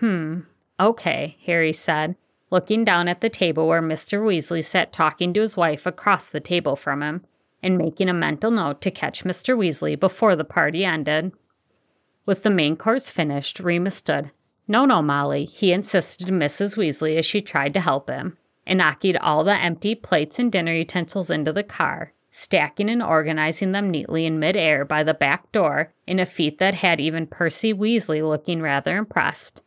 Hmm, 0.00 0.40
okay, 0.78 1.36
Harry 1.46 1.72
said, 1.72 2.16
looking 2.54 2.84
down 2.84 3.08
at 3.08 3.20
the 3.20 3.28
table 3.28 3.66
where 3.66 3.82
Mr. 3.82 4.22
Weasley 4.22 4.62
sat 4.62 4.92
talking 4.92 5.34
to 5.34 5.40
his 5.40 5.56
wife 5.56 5.86
across 5.86 6.26
the 6.28 6.38
table 6.38 6.76
from 6.76 7.02
him, 7.02 7.24
and 7.60 7.76
making 7.76 8.08
a 8.08 8.14
mental 8.14 8.52
note 8.52 8.80
to 8.80 8.92
catch 8.92 9.24
Mr. 9.24 9.58
Weasley 9.58 9.98
before 9.98 10.36
the 10.36 10.44
party 10.44 10.84
ended. 10.84 11.32
With 12.24 12.44
the 12.44 12.50
main 12.50 12.76
course 12.76 13.10
finished, 13.10 13.58
Remus 13.58 13.96
stood. 13.96 14.30
No, 14.68 14.84
no, 14.84 15.02
Molly, 15.02 15.46
he 15.46 15.72
insisted 15.72 16.26
to 16.28 16.32
Mrs. 16.32 16.76
Weasley 16.76 17.16
as 17.16 17.26
she 17.26 17.40
tried 17.40 17.74
to 17.74 17.80
help 17.80 18.08
him, 18.08 18.38
and 18.64 18.78
knocked 18.78 19.04
all 19.20 19.42
the 19.42 19.58
empty 19.58 19.96
plates 19.96 20.38
and 20.38 20.52
dinner 20.52 20.74
utensils 20.74 21.30
into 21.30 21.52
the 21.52 21.64
car, 21.64 22.12
stacking 22.30 22.88
and 22.88 23.02
organizing 23.02 23.72
them 23.72 23.90
neatly 23.90 24.26
in 24.26 24.38
midair 24.38 24.84
by 24.84 25.02
the 25.02 25.12
back 25.12 25.50
door 25.50 25.92
in 26.06 26.20
a 26.20 26.24
feat 26.24 26.58
that 26.58 26.74
had 26.74 27.00
even 27.00 27.26
Percy 27.26 27.74
Weasley 27.74 28.22
looking 28.22 28.62
rather 28.62 28.96
impressed. 28.96 29.60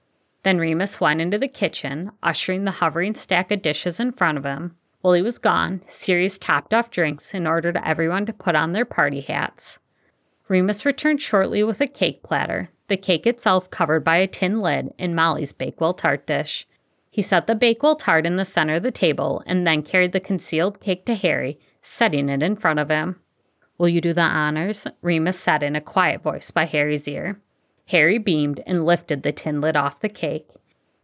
Then 0.47 0.60
Remus 0.60 1.01
went 1.01 1.19
into 1.19 1.38
the 1.38 1.49
kitchen, 1.49 2.13
ushering 2.23 2.63
the 2.63 2.71
hovering 2.71 3.15
stack 3.15 3.51
of 3.51 3.62
dishes 3.62 3.99
in 3.99 4.13
front 4.13 4.38
of 4.38 4.45
him. 4.45 4.77
While 5.01 5.15
he 5.15 5.21
was 5.21 5.39
gone, 5.39 5.81
Sirius 5.86 6.38
topped 6.38 6.73
off 6.73 6.89
drinks 6.89 7.33
and 7.33 7.45
ordered 7.45 7.77
everyone 7.83 8.25
to 8.27 8.31
put 8.31 8.55
on 8.55 8.71
their 8.71 8.86
party 8.86 9.19
hats. 9.19 9.79
Remus 10.47 10.86
returned 10.86 11.21
shortly 11.21 11.65
with 11.65 11.81
a 11.81 11.86
cake 11.86 12.23
platter, 12.23 12.69
the 12.88 12.95
cake 12.95 13.27
itself 13.27 13.69
covered 13.69 14.05
by 14.05 14.15
a 14.15 14.25
tin 14.25 14.62
lid 14.62 14.93
in 14.97 15.13
Molly's 15.13 15.51
Bakewell 15.51 15.95
tart 15.95 16.25
dish. 16.25 16.65
He 17.12 17.21
set 17.21 17.45
the 17.45 17.53
Bakewell 17.53 17.97
tart 17.97 18.25
in 18.25 18.38
the 18.38 18.45
center 18.45 18.75
of 18.75 18.83
the 18.83 18.89
table 18.89 19.43
and 19.45 19.67
then 19.67 19.83
carried 19.83 20.13
the 20.13 20.21
concealed 20.21 20.79
cake 20.79 21.05
to 21.07 21.15
Harry, 21.15 21.60
setting 21.81 22.29
it 22.29 22.41
in 22.41 22.55
front 22.55 22.79
of 22.79 22.88
him. 22.88 23.19
Will 23.77 23.89
you 23.89 23.99
do 23.99 24.13
the 24.13 24.21
honors? 24.21 24.88
Remus 25.01 25.38
said 25.38 25.62
in 25.62 25.75
a 25.75 25.81
quiet 25.81 26.23
voice 26.23 26.51
by 26.51 26.63
Harry's 26.63 27.05
ear. 27.05 27.41
Harry 27.88 28.17
beamed 28.17 28.62
and 28.65 28.86
lifted 28.86 29.23
the 29.23 29.32
tin 29.32 29.62
lid 29.62 29.76
off 29.76 30.00
the 30.00 30.10
cake. 30.10 30.47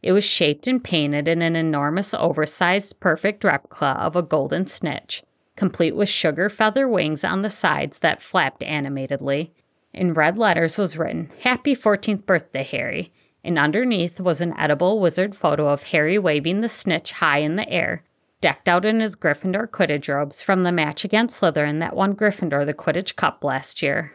It 0.01 0.11
was 0.11 0.25
shaped 0.25 0.67
and 0.67 0.83
painted 0.83 1.29
in 1.29 1.41
an 1.41 1.55
enormous, 1.55 2.13
oversized, 2.13 2.99
perfect 2.99 3.43
replica 3.43 3.97
of 3.99 4.17
a 4.17 4.21
golden 4.21 4.67
snitch, 4.67 5.23
complete 5.55 5.95
with 5.95 6.09
sugar 6.09 6.49
feather 6.49 6.87
wings 6.87 7.23
on 7.23 7.41
the 7.41 7.49
sides 7.49 7.99
that 7.99 8.21
flapped 8.21 8.61
animatedly. 8.63 9.53
In 9.93 10.13
red 10.13 10.37
letters 10.37 10.77
was 10.77 10.97
written, 10.97 11.31
Happy 11.39 11.73
14th 11.73 12.25
birthday, 12.25 12.63
Harry, 12.63 13.13
and 13.45 13.57
underneath 13.57 14.19
was 14.19 14.41
an 14.41 14.53
edible 14.57 14.99
wizard 14.99 15.35
photo 15.35 15.69
of 15.69 15.83
Harry 15.83 16.17
waving 16.17 16.59
the 16.59 16.69
snitch 16.69 17.13
high 17.13 17.37
in 17.37 17.55
the 17.55 17.69
air, 17.69 18.03
decked 18.41 18.67
out 18.67 18.83
in 18.83 18.99
his 18.99 19.15
Gryffindor 19.15 19.67
Quidditch 19.67 20.13
robes 20.13 20.41
from 20.41 20.63
the 20.63 20.71
match 20.71 21.05
against 21.05 21.39
Slytherin 21.39 21.79
that 21.79 21.95
won 21.95 22.13
Gryffindor 22.13 22.65
the 22.65 22.73
Quidditch 22.73 23.15
Cup 23.15 23.41
last 23.43 23.81
year. 23.81 24.13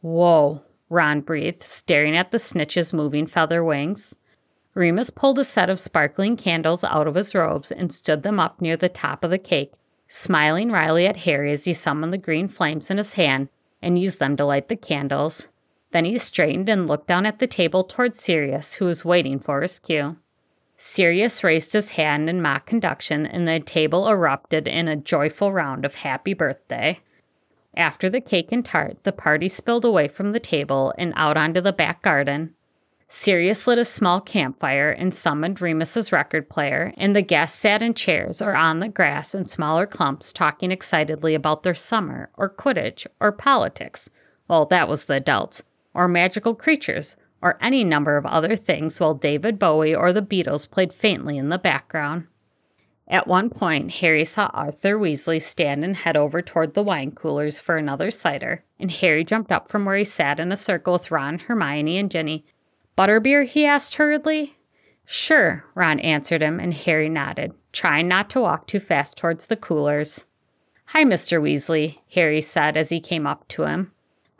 Whoa, 0.00 0.62
Ron 0.88 1.20
breathed, 1.20 1.62
staring 1.62 2.16
at 2.16 2.30
the 2.30 2.38
snitch's 2.38 2.92
moving 2.92 3.26
feather 3.26 3.62
wings. 3.62 4.14
Remus 4.74 5.10
pulled 5.10 5.38
a 5.38 5.44
set 5.44 5.68
of 5.68 5.80
sparkling 5.80 6.36
candles 6.36 6.84
out 6.84 7.06
of 7.06 7.14
his 7.14 7.34
robes 7.34 7.72
and 7.72 7.92
stood 7.92 8.22
them 8.22 8.38
up 8.38 8.60
near 8.60 8.76
the 8.76 8.88
top 8.88 9.24
of 9.24 9.30
the 9.30 9.38
cake, 9.38 9.72
smiling 10.06 10.70
wryly 10.70 11.06
at 11.06 11.18
Harry 11.18 11.52
as 11.52 11.64
he 11.64 11.72
summoned 11.72 12.12
the 12.12 12.18
green 12.18 12.48
flames 12.48 12.90
in 12.90 12.96
his 12.96 13.14
hand 13.14 13.48
and 13.82 13.98
used 13.98 14.18
them 14.18 14.36
to 14.36 14.44
light 14.44 14.68
the 14.68 14.76
candles. 14.76 15.48
Then 15.90 16.04
he 16.04 16.18
straightened 16.18 16.68
and 16.68 16.86
looked 16.86 17.08
down 17.08 17.26
at 17.26 17.38
the 17.38 17.46
table 17.46 17.82
towards 17.82 18.20
Sirius, 18.20 18.74
who 18.74 18.86
was 18.86 19.04
waiting 19.04 19.38
for 19.38 19.62
his 19.62 19.78
cue. 19.78 20.16
Sirius 20.76 21.42
raised 21.42 21.72
his 21.72 21.90
hand 21.90 22.30
in 22.30 22.40
mock 22.40 22.66
conduction, 22.66 23.26
and 23.26 23.48
the 23.48 23.58
table 23.58 24.08
erupted 24.08 24.68
in 24.68 24.86
a 24.86 24.96
joyful 24.96 25.52
round 25.52 25.84
of 25.84 25.96
happy 25.96 26.34
birthday. 26.34 27.00
After 27.78 28.10
the 28.10 28.20
cake 28.20 28.50
and 28.50 28.64
tart, 28.64 29.04
the 29.04 29.12
party 29.12 29.48
spilled 29.48 29.84
away 29.84 30.08
from 30.08 30.32
the 30.32 30.40
table 30.40 30.92
and 30.98 31.12
out 31.14 31.36
onto 31.36 31.60
the 31.60 31.72
back 31.72 32.02
garden. 32.02 32.54
Sirius 33.06 33.68
lit 33.68 33.78
a 33.78 33.84
small 33.84 34.20
campfire 34.20 34.90
and 34.90 35.14
summoned 35.14 35.60
Remus's 35.60 36.10
record 36.10 36.50
player, 36.50 36.92
and 36.96 37.14
the 37.14 37.22
guests 37.22 37.56
sat 37.56 37.80
in 37.80 37.94
chairs 37.94 38.42
or 38.42 38.56
on 38.56 38.80
the 38.80 38.88
grass 38.88 39.32
in 39.32 39.46
smaller 39.46 39.86
clumps 39.86 40.32
talking 40.32 40.72
excitedly 40.72 41.36
about 41.36 41.62
their 41.62 41.74
summer, 41.74 42.30
or 42.36 42.50
Quidditch, 42.50 43.06
or 43.20 43.30
politics. 43.30 44.10
Well, 44.48 44.66
that 44.66 44.88
was 44.88 45.04
the 45.04 45.14
adults, 45.14 45.62
or 45.94 46.08
magical 46.08 46.56
creatures, 46.56 47.16
or 47.40 47.56
any 47.62 47.84
number 47.84 48.16
of 48.16 48.26
other 48.26 48.56
things 48.56 48.98
while 48.98 49.14
David 49.14 49.56
Bowie 49.56 49.94
or 49.94 50.12
the 50.12 50.20
Beatles 50.20 50.68
played 50.68 50.92
faintly 50.92 51.38
in 51.38 51.48
the 51.48 51.58
background. 51.58 52.26
At 53.10 53.26
one 53.26 53.48
point, 53.48 53.90
Harry 53.96 54.26
saw 54.26 54.50
Arthur 54.52 54.98
Weasley 54.98 55.40
stand 55.40 55.82
and 55.82 55.96
head 55.96 56.16
over 56.16 56.42
toward 56.42 56.74
the 56.74 56.82
wine 56.82 57.12
coolers 57.12 57.58
for 57.58 57.76
another 57.76 58.10
cider, 58.10 58.64
and 58.78 58.90
Harry 58.90 59.24
jumped 59.24 59.50
up 59.50 59.68
from 59.68 59.86
where 59.86 59.96
he 59.96 60.04
sat 60.04 60.38
in 60.38 60.52
a 60.52 60.56
circle 60.56 60.92
with 60.92 61.10
Ron, 61.10 61.38
Hermione, 61.38 61.96
and 61.96 62.10
Ginny. 62.10 62.44
Butterbeer? 62.98 63.46
he 63.46 63.64
asked 63.64 63.94
hurriedly. 63.94 64.58
Sure, 65.06 65.64
Ron 65.74 66.00
answered 66.00 66.42
him, 66.42 66.60
and 66.60 66.74
Harry 66.74 67.08
nodded, 67.08 67.54
trying 67.72 68.08
not 68.08 68.28
to 68.30 68.42
walk 68.42 68.66
too 68.66 68.80
fast 68.80 69.16
towards 69.16 69.46
the 69.46 69.56
coolers. 69.56 70.26
Hi, 70.88 71.02
Mr. 71.02 71.40
Weasley, 71.40 72.00
Harry 72.12 72.42
said 72.42 72.76
as 72.76 72.90
he 72.90 73.00
came 73.00 73.26
up 73.26 73.48
to 73.48 73.62
him. 73.62 73.92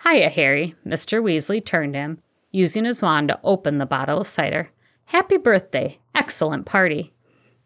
Hiya, 0.02 0.28
Harry. 0.28 0.74
Mr. 0.86 1.22
Weasley 1.22 1.64
turned 1.64 1.94
him, 1.94 2.18
using 2.50 2.84
his 2.84 3.00
wand 3.00 3.28
to 3.28 3.40
open 3.42 3.78
the 3.78 3.86
bottle 3.86 4.20
of 4.20 4.28
cider. 4.28 4.70
Happy 5.06 5.38
birthday. 5.38 5.98
Excellent 6.14 6.66
party. 6.66 7.14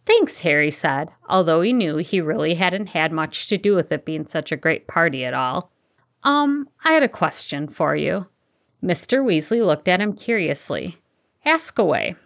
Thanks, 0.05 0.41
Harry 0.41 0.71
said, 0.71 1.11
although 1.29 1.61
he 1.61 1.73
knew 1.73 1.97
he 1.97 2.21
really 2.21 2.55
hadn't 2.55 2.89
had 2.89 3.13
much 3.13 3.47
to 3.49 3.57
do 3.57 3.75
with 3.75 3.93
it 3.93 4.05
being 4.05 4.27
such 4.27 4.51
a 4.51 4.57
great 4.57 4.87
party 4.89 5.25
at 5.25 5.35
all. 5.35 5.71
Um, 6.25 6.69
I 6.85 6.93
had 6.93 7.03
a 7.03 7.09
question 7.09 7.69
for 7.69 7.95
you. 7.95 8.27
Mr. 8.83 9.25
Weasley 9.25 9.65
looked 9.65 9.87
at 9.87 10.01
him 10.01 10.13
curiously. 10.13 10.99
Ask 11.45 11.79
away. 11.79 12.17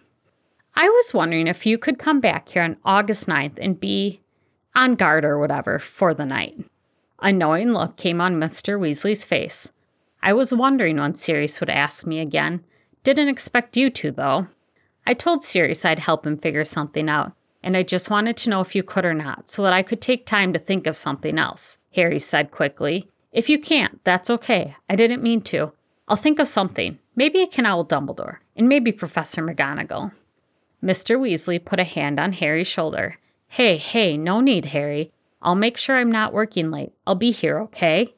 I 0.75 0.89
was 0.89 1.15
wondering 1.15 1.47
if 1.47 1.67
you 1.67 1.79
could 1.79 1.99
come 1.99 2.21
back 2.21 2.49
here 2.51 2.63
on 2.63 2.77
August 2.85 3.27
9th 3.27 3.59
and 3.59 3.81
be 3.81 4.21
on 4.75 4.95
guard 4.95 5.25
or 5.25 5.39
whatever 5.39 5.79
for 5.79 6.15
the 6.15 6.27
night. 6.27 6.65
A 7.21 7.33
knowing 7.33 7.73
look 7.73 7.97
came 7.97 8.21
on 8.21 8.37
Mr. 8.37 8.79
Weasley's 8.79 9.25
face. 9.25 9.73
I 10.23 10.33
was 10.33 10.53
wondering 10.53 10.97
when 10.97 11.15
Sirius 11.15 11.61
would 11.61 11.71
ask 11.71 12.07
me 12.07 12.21
again. 12.21 12.65
Didn't 13.05 13.29
expect 13.29 13.77
you 13.77 13.91
to, 13.91 14.11
though. 14.11 14.49
I 15.07 15.15
told 15.15 15.45
Sirius 15.45 15.85
I'd 15.85 16.01
help 16.01 16.27
him 16.27 16.37
figure 16.37 16.65
something 16.65 17.09
out, 17.09 17.33
and 17.67 17.77
I 17.77 17.83
just 17.83 18.11
wanted 18.11 18.37
to 18.37 18.49
know 18.49 18.61
if 18.61 18.77
you 18.77 18.85
could 18.85 19.05
or 19.05 19.13
not, 19.13 19.51
so 19.51 19.65
that 19.65 19.73
I 19.73 19.83
could 19.83 20.01
take 20.01 20.25
time 20.25 20.53
to 20.53 20.59
think 20.61 20.87
of 20.87 20.97
something 20.97 21.37
else, 21.37 21.79
Harry 21.97 22.21
said 22.21 22.53
quickly. 22.53 23.09
If 23.33 23.49
you 23.49 23.59
can't, 23.59 24.03
that's 24.05 24.31
okay. 24.31 24.77
I 24.89 24.95
didn't 24.95 25.21
mean 25.21 25.41
to. 25.43 25.73
I'll 26.07 26.17
think 26.17 26.39
of 26.39 26.47
something. 26.47 27.01
Maybe 27.17 27.43
I 27.43 27.47
can 27.47 27.67
owl 27.67 27.85
Dumbledore, 27.85 28.37
and 28.55 28.69
maybe 28.69 28.93
Professor 28.93 29.43
McGonagall. 29.43 30.13
Mr. 30.81 31.19
Weasley 31.19 31.63
put 31.63 31.81
a 31.81 31.85
hand 31.85 32.21
on 32.21 32.35
Harry's 32.35 32.69
shoulder. 32.69 33.19
Hey, 33.49 33.79
hey, 33.79 34.17
no 34.17 34.41
need, 34.41 34.67
Harry. 34.67 35.11
I'll 35.43 35.57
make 35.57 35.77
sure 35.77 35.97
I'm 35.97 36.13
not 36.13 36.33
working 36.33 36.71
late. 36.71 36.93
I'll 37.05 37.17
be 37.17 37.33
here, 37.33 37.59
okay? 37.63 38.15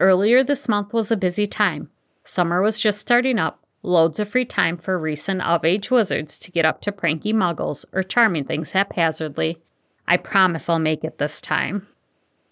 Earlier 0.00 0.42
this 0.42 0.70
month 0.70 0.94
was 0.94 1.10
a 1.10 1.18
busy 1.18 1.46
time. 1.46 1.90
Summer 2.24 2.62
was 2.62 2.80
just 2.80 2.98
starting 2.98 3.38
up, 3.38 3.62
loads 3.86 4.18
of 4.18 4.28
free 4.28 4.44
time 4.44 4.76
for 4.76 4.98
recent 4.98 5.40
of 5.42 5.64
age 5.64 5.90
wizards 5.90 6.38
to 6.40 6.50
get 6.50 6.64
up 6.64 6.80
to 6.82 6.92
pranky 6.92 7.32
muggles 7.32 7.84
or 7.92 8.02
charming 8.02 8.44
things 8.44 8.72
haphazardly. 8.72 9.62
I 10.06 10.16
promise 10.16 10.68
I'll 10.68 10.78
make 10.78 11.04
it 11.04 11.18
this 11.18 11.40
time. 11.40 11.86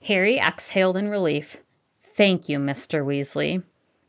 Harry 0.02 0.38
exhaled 0.38 0.96
in 0.96 1.08
relief. 1.08 1.58
Thank 2.02 2.48
you, 2.48 2.58
Mr. 2.58 3.04
Weasley. 3.04 3.62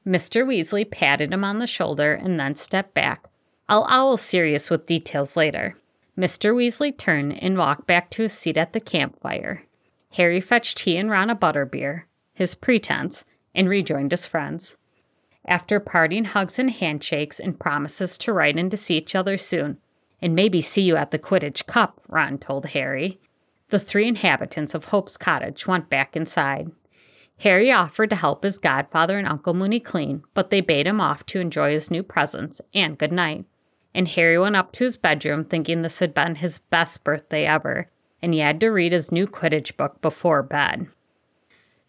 Mr. 0.06 0.46
Weasley 0.46 0.90
patted 0.90 1.34
him 1.34 1.44
on 1.44 1.60
the 1.60 1.68
shoulder 1.68 2.14
and 2.14 2.40
then 2.40 2.56
stepped 2.56 2.94
back. 2.94 3.26
I'll 3.68 3.88
owl 3.90 4.18
Sirius 4.18 4.70
with 4.70 4.86
details 4.86 5.36
later. 5.36 5.78
Mr. 6.18 6.54
Weasley 6.54 6.96
turned 6.96 7.42
and 7.42 7.58
walked 7.58 7.88
back 7.88 8.10
to 8.12 8.24
his 8.24 8.34
seat 8.34 8.58
at 8.58 8.74
the 8.74 8.80
campfire. 8.80 9.64
Harry 10.12 10.40
fetched 10.40 10.80
he 10.80 10.96
and 10.98 11.10
Ron 11.10 11.30
a 11.30 11.36
butterbeer, 11.36 12.04
his 12.34 12.56
pretense, 12.56 13.26
and 13.54 13.68
rejoined 13.68 14.12
his 14.12 14.26
friends. 14.26 14.78
After 15.48 15.80
parting 15.80 16.26
hugs 16.26 16.58
and 16.58 16.72
handshakes 16.72 17.40
and 17.40 17.60
promises 17.60 18.18
to 18.20 18.34
write 18.34 18.58
and 18.58 18.72
to 18.72 18.78
see 18.78 18.98
each 18.98 19.14
other 19.14 19.38
soon, 19.38 19.78
and 20.22 20.34
maybe 20.34 20.60
see 20.60 20.82
you 20.82 20.96
at 20.96 21.12
the 21.12 21.20
Quidditch 21.20 21.68
Cup, 21.68 22.02
Ron 22.08 22.40
told 22.40 22.68
Harry, 22.68 23.20
the 23.70 23.80
three 23.80 24.08
inhabitants 24.08 24.74
of 24.74 24.86
Hope's 24.86 25.18
cottage 25.18 25.68
went 25.68 25.90
back 25.90 26.16
inside. 26.16 26.72
Harry 27.40 27.72
offered 27.72 28.10
to 28.10 28.16
help 28.16 28.44
his 28.44 28.58
godfather 28.58 29.18
and 29.18 29.28
Uncle 29.28 29.54
Moony 29.54 29.80
clean, 29.80 30.24
but 30.34 30.50
they 30.50 30.62
bade 30.62 30.88
him 30.88 31.02
off 31.02 31.26
to 31.26 31.40
enjoy 31.40 31.72
his 31.72 31.92
new 31.92 32.02
presents 32.02 32.62
and 32.74 32.98
good 32.98 33.12
night. 33.12 33.46
And 33.94 34.08
Harry 34.10 34.38
went 34.38 34.56
up 34.56 34.72
to 34.74 34.84
his 34.84 34.98
bedroom 34.98 35.46
thinking 35.46 35.82
this 35.82 36.00
had 36.00 36.14
been 36.14 36.36
his 36.36 36.60
best 36.60 37.04
birthday 37.04 37.46
ever, 37.46 37.90
and 38.22 38.34
he 38.34 38.40
had 38.40 38.60
to 38.62 38.70
read 38.70 38.92
his 38.92 39.12
new 39.12 39.28
Quidditch 39.28 39.78
book 39.78 40.02
before 40.02 40.44
bed. 40.44 40.88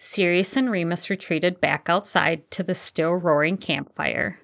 Sirius 0.09 0.57
and 0.57 0.71
Remus 0.71 1.11
retreated 1.11 1.61
back 1.61 1.89
outside 1.89 2.49
to 2.53 2.63
the 2.63 2.77
still 2.77 3.15
roaring 3.15 3.57
campfire. 3.57 4.39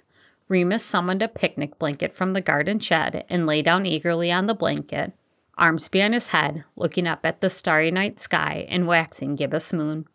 Remus 0.49 0.85
summoned 0.85 1.23
a 1.23 1.29
picnic 1.29 1.79
blanket 1.79 2.13
from 2.13 2.33
the 2.33 2.41
garden 2.41 2.81
shed 2.81 3.25
and 3.29 3.47
lay 3.47 3.63
down 3.63 3.87
eagerly 3.87 4.33
on 4.33 4.47
the 4.47 4.57
blanket, 4.57 5.13
arms 5.57 5.87
behind 5.87 6.15
his 6.15 6.29
head, 6.29 6.65
looking 6.75 7.07
up 7.07 7.25
at 7.25 7.41
the 7.41 7.49
starry 7.49 7.93
night 7.93 8.19
sky 8.19 8.67
and 8.69 8.89
waxing 8.89 9.37
gibbous 9.37 9.73
moon. 9.73 10.09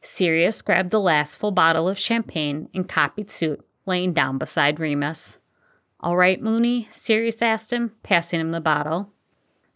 Sirius 0.00 0.62
grabbed 0.62 0.90
the 0.90 0.98
last 0.98 1.36
full 1.36 1.52
bottle 1.52 1.90
of 1.90 1.98
champagne 1.98 2.70
and 2.72 2.88
copied 2.88 3.30
suit, 3.30 3.62
laying 3.84 4.14
down 4.14 4.38
beside 4.38 4.80
Remus. 4.80 5.36
All 6.00 6.16
right, 6.16 6.40
Moony? 6.40 6.88
Sirius 6.88 7.42
asked 7.42 7.70
him, 7.70 7.92
passing 8.02 8.40
him 8.40 8.50
the 8.50 8.62
bottle. 8.62 9.12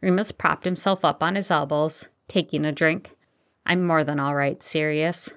Remus 0.00 0.32
propped 0.32 0.64
himself 0.64 1.04
up 1.04 1.22
on 1.22 1.34
his 1.34 1.50
elbows, 1.50 2.08
taking 2.26 2.64
a 2.64 2.72
drink. 2.72 3.10
I'm 3.70 3.86
more 3.86 4.02
than 4.02 4.18
all 4.18 4.34
right, 4.34 4.60
Sirius. 4.64 5.30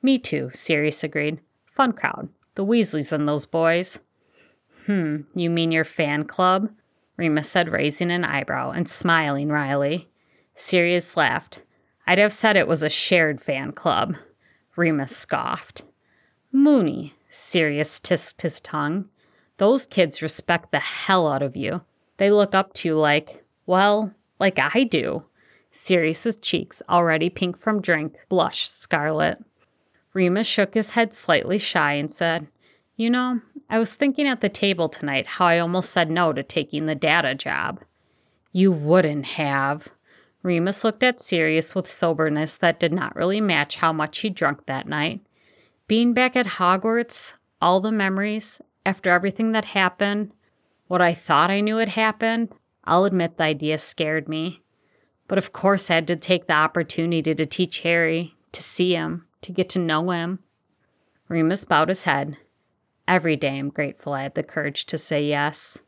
Me 0.00 0.18
too, 0.18 0.48
Sirius 0.54 1.04
agreed. 1.04 1.40
Fun 1.70 1.92
crowd. 1.92 2.30
The 2.54 2.64
Weasleys 2.64 3.12
and 3.12 3.28
those 3.28 3.44
boys. 3.44 4.00
Hmm, 4.86 5.22
you 5.34 5.50
mean 5.50 5.72
your 5.72 5.84
fan 5.84 6.24
club? 6.24 6.70
Remus 7.18 7.50
said, 7.50 7.68
raising 7.68 8.10
an 8.10 8.24
eyebrow 8.24 8.70
and 8.70 8.88
smiling 8.88 9.50
wryly. 9.50 10.08
Sirius 10.54 11.18
laughed. 11.18 11.58
I'd 12.06 12.16
have 12.16 12.32
said 12.32 12.56
it 12.56 12.66
was 12.66 12.82
a 12.82 12.88
shared 12.88 13.42
fan 13.42 13.72
club. 13.72 14.16
Remus 14.74 15.14
scoffed. 15.14 15.82
Moony, 16.50 17.12
Sirius 17.28 18.00
tisked 18.00 18.40
his 18.40 18.58
tongue. 18.58 19.10
Those 19.58 19.86
kids 19.86 20.22
respect 20.22 20.72
the 20.72 20.78
hell 20.78 21.28
out 21.28 21.42
of 21.42 21.56
you. 21.56 21.82
They 22.16 22.30
look 22.30 22.54
up 22.54 22.72
to 22.74 22.88
you 22.88 22.98
like, 22.98 23.44
well, 23.66 24.14
like 24.40 24.58
I 24.58 24.84
do. 24.84 25.24
Sirius's 25.76 26.36
cheeks, 26.36 26.82
already 26.88 27.28
pink 27.28 27.58
from 27.58 27.82
drink, 27.82 28.16
blushed 28.30 28.80
scarlet. 28.80 29.44
Remus 30.14 30.46
shook 30.46 30.72
his 30.72 30.90
head 30.90 31.12
slightly 31.12 31.58
shy 31.58 31.92
and 31.92 32.10
said, 32.10 32.46
You 32.96 33.10
know, 33.10 33.42
I 33.68 33.78
was 33.78 33.94
thinking 33.94 34.26
at 34.26 34.40
the 34.40 34.48
table 34.48 34.88
tonight 34.88 35.26
how 35.26 35.44
I 35.44 35.58
almost 35.58 35.90
said 35.90 36.10
no 36.10 36.32
to 36.32 36.42
taking 36.42 36.86
the 36.86 36.94
data 36.94 37.34
job. 37.34 37.82
You 38.52 38.72
wouldn't 38.72 39.26
have. 39.26 39.88
Remus 40.42 40.82
looked 40.82 41.02
at 41.02 41.20
Sirius 41.20 41.74
with 41.74 41.86
soberness 41.86 42.56
that 42.56 42.80
did 42.80 42.94
not 42.94 43.14
really 43.14 43.42
match 43.42 43.76
how 43.76 43.92
much 43.92 44.20
he 44.20 44.30
drunk 44.30 44.64
that 44.64 44.88
night. 44.88 45.20
Being 45.88 46.14
back 46.14 46.36
at 46.36 46.46
Hogwarts, 46.46 47.34
all 47.60 47.80
the 47.80 47.92
memories, 47.92 48.62
after 48.86 49.10
everything 49.10 49.52
that 49.52 49.66
happened, 49.66 50.32
what 50.86 51.02
I 51.02 51.12
thought 51.12 51.50
I 51.50 51.60
knew 51.60 51.76
had 51.76 51.90
happened, 51.90 52.48
I'll 52.84 53.04
admit 53.04 53.36
the 53.36 53.44
idea 53.44 53.76
scared 53.76 54.26
me. 54.26 54.62
But 55.28 55.38
of 55.38 55.52
course, 55.52 55.90
I 55.90 55.94
had 55.94 56.06
to 56.08 56.16
take 56.16 56.46
the 56.46 56.54
opportunity 56.54 57.34
to 57.34 57.46
teach 57.46 57.80
Harry, 57.80 58.34
to 58.52 58.62
see 58.62 58.94
him, 58.94 59.26
to 59.42 59.52
get 59.52 59.68
to 59.70 59.78
know 59.78 60.10
him. 60.10 60.40
Remus 61.28 61.64
bowed 61.64 61.88
his 61.88 62.04
head. 62.04 62.36
Every 63.08 63.36
day 63.36 63.58
I'm 63.58 63.70
grateful 63.70 64.12
I 64.12 64.22
had 64.22 64.34
the 64.34 64.42
courage 64.42 64.86
to 64.86 64.98
say 64.98 65.24
yes. 65.24 65.82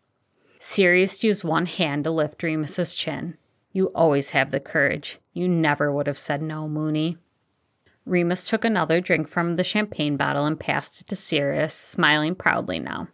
Sirius 0.59 1.23
used 1.23 1.45
one 1.45 1.67
hand 1.67 2.05
to 2.05 2.11
lift 2.11 2.43
Remus's 2.43 2.95
chin. 2.95 3.37
You 3.73 3.87
always 3.95 4.31
have 4.31 4.51
the 4.51 4.61
courage. 4.61 5.19
You 5.33 5.49
never 5.49 5.93
would 5.93 6.09
have 6.09 6.19
said 6.19 6.43
no, 6.43 6.69
Moony. 6.69 7.17
Remus 8.05 8.49
took 8.49 8.65
another 8.65 9.01
drink 9.01 9.29
from 9.29 9.57
the 9.57 9.65
champagne 9.65 10.17
bottle 10.17 10.47
and 10.47 10.59
passed 10.59 11.01
it 11.01 11.07
to 11.09 11.17
Sirius, 11.17 11.75
smiling 11.75 12.35
proudly 12.35 12.79
now. 12.79 13.09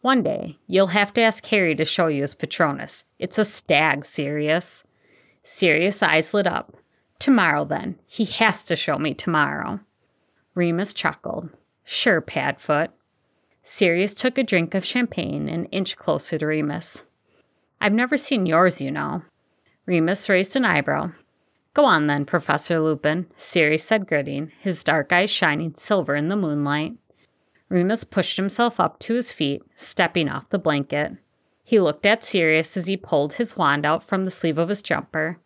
One 0.00 0.22
day, 0.22 0.58
you'll 0.66 0.88
have 0.88 1.12
to 1.14 1.20
ask 1.20 1.44
Harry 1.46 1.74
to 1.74 1.84
show 1.84 2.06
you 2.06 2.22
his 2.22 2.34
Patronus. 2.34 3.04
It's 3.18 3.38
a 3.38 3.44
stag, 3.44 4.04
Sirius. 4.04 4.84
Sirius' 5.48 6.02
eyes 6.02 6.34
lit 6.34 6.48
up. 6.48 6.76
Tomorrow, 7.20 7.64
then. 7.66 8.00
He 8.04 8.24
has 8.24 8.64
to 8.64 8.74
show 8.74 8.98
me 8.98 9.14
tomorrow. 9.14 9.78
Remus 10.56 10.92
chuckled. 10.92 11.50
Sure, 11.84 12.20
Padfoot. 12.20 12.88
Sirius 13.62 14.12
took 14.12 14.38
a 14.38 14.42
drink 14.42 14.74
of 14.74 14.84
champagne 14.84 15.48
and 15.48 15.68
inch 15.70 15.96
closer 15.96 16.36
to 16.36 16.46
Remus. 16.46 17.04
I've 17.80 17.92
never 17.92 18.16
seen 18.16 18.46
yours, 18.46 18.80
you 18.80 18.90
know. 18.90 19.22
Remus 19.86 20.28
raised 20.28 20.56
an 20.56 20.64
eyebrow. 20.64 21.12
Go 21.74 21.84
on 21.84 22.08
then, 22.08 22.24
Professor 22.24 22.80
Lupin, 22.80 23.26
Sirius 23.36 23.84
said, 23.84 24.08
gritting, 24.08 24.50
his 24.58 24.82
dark 24.82 25.12
eyes 25.12 25.30
shining 25.30 25.74
silver 25.76 26.16
in 26.16 26.28
the 26.28 26.34
moonlight. 26.34 26.94
Remus 27.68 28.02
pushed 28.02 28.36
himself 28.36 28.80
up 28.80 28.98
to 28.98 29.14
his 29.14 29.30
feet, 29.30 29.62
stepping 29.76 30.28
off 30.28 30.48
the 30.48 30.58
blanket. 30.58 31.12
He 31.68 31.80
looked 31.80 32.06
at 32.06 32.22
Sirius 32.22 32.76
as 32.76 32.86
he 32.86 32.96
pulled 32.96 33.34
his 33.34 33.56
wand 33.56 33.84
out 33.84 34.04
from 34.04 34.24
the 34.24 34.30
sleeve 34.30 34.56
of 34.56 34.68
his 34.68 34.80
jumper. 34.80 35.40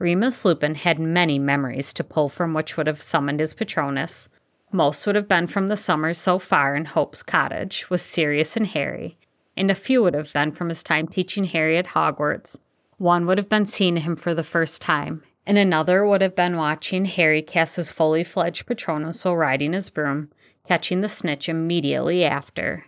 Remus 0.00 0.44
Lupin 0.44 0.74
had 0.74 0.98
many 0.98 1.38
memories 1.38 1.92
to 1.92 2.02
pull 2.02 2.28
from 2.28 2.54
which 2.54 2.76
would 2.76 2.88
have 2.88 3.00
summoned 3.00 3.38
his 3.38 3.54
Patronus. 3.54 4.28
Most 4.72 5.06
would 5.06 5.14
have 5.14 5.28
been 5.28 5.46
from 5.46 5.68
the 5.68 5.76
summers 5.76 6.18
so 6.18 6.40
far 6.40 6.74
in 6.74 6.86
Hope's 6.86 7.22
cottage 7.22 7.88
with 7.88 8.00
Sirius 8.00 8.56
and 8.56 8.66
Harry, 8.66 9.16
and 9.56 9.70
a 9.70 9.76
few 9.76 10.02
would 10.02 10.14
have 10.14 10.32
been 10.32 10.50
from 10.50 10.70
his 10.70 10.82
time 10.82 11.06
teaching 11.06 11.44
Harry 11.44 11.78
at 11.78 11.86
Hogwarts. 11.86 12.58
One 12.98 13.24
would 13.26 13.38
have 13.38 13.48
been 13.48 13.66
seeing 13.66 13.98
him 13.98 14.16
for 14.16 14.34
the 14.34 14.42
first 14.42 14.82
time, 14.82 15.22
and 15.46 15.56
another 15.56 16.04
would 16.04 16.20
have 16.20 16.34
been 16.34 16.56
watching 16.56 17.04
Harry 17.04 17.42
cast 17.42 17.76
his 17.76 17.92
fully 17.92 18.24
fledged 18.24 18.66
Patronus 18.66 19.24
while 19.24 19.36
riding 19.36 19.72
his 19.72 19.88
broom, 19.88 20.30
catching 20.66 21.00
the 21.00 21.08
snitch 21.08 21.48
immediately 21.48 22.24
after. 22.24 22.86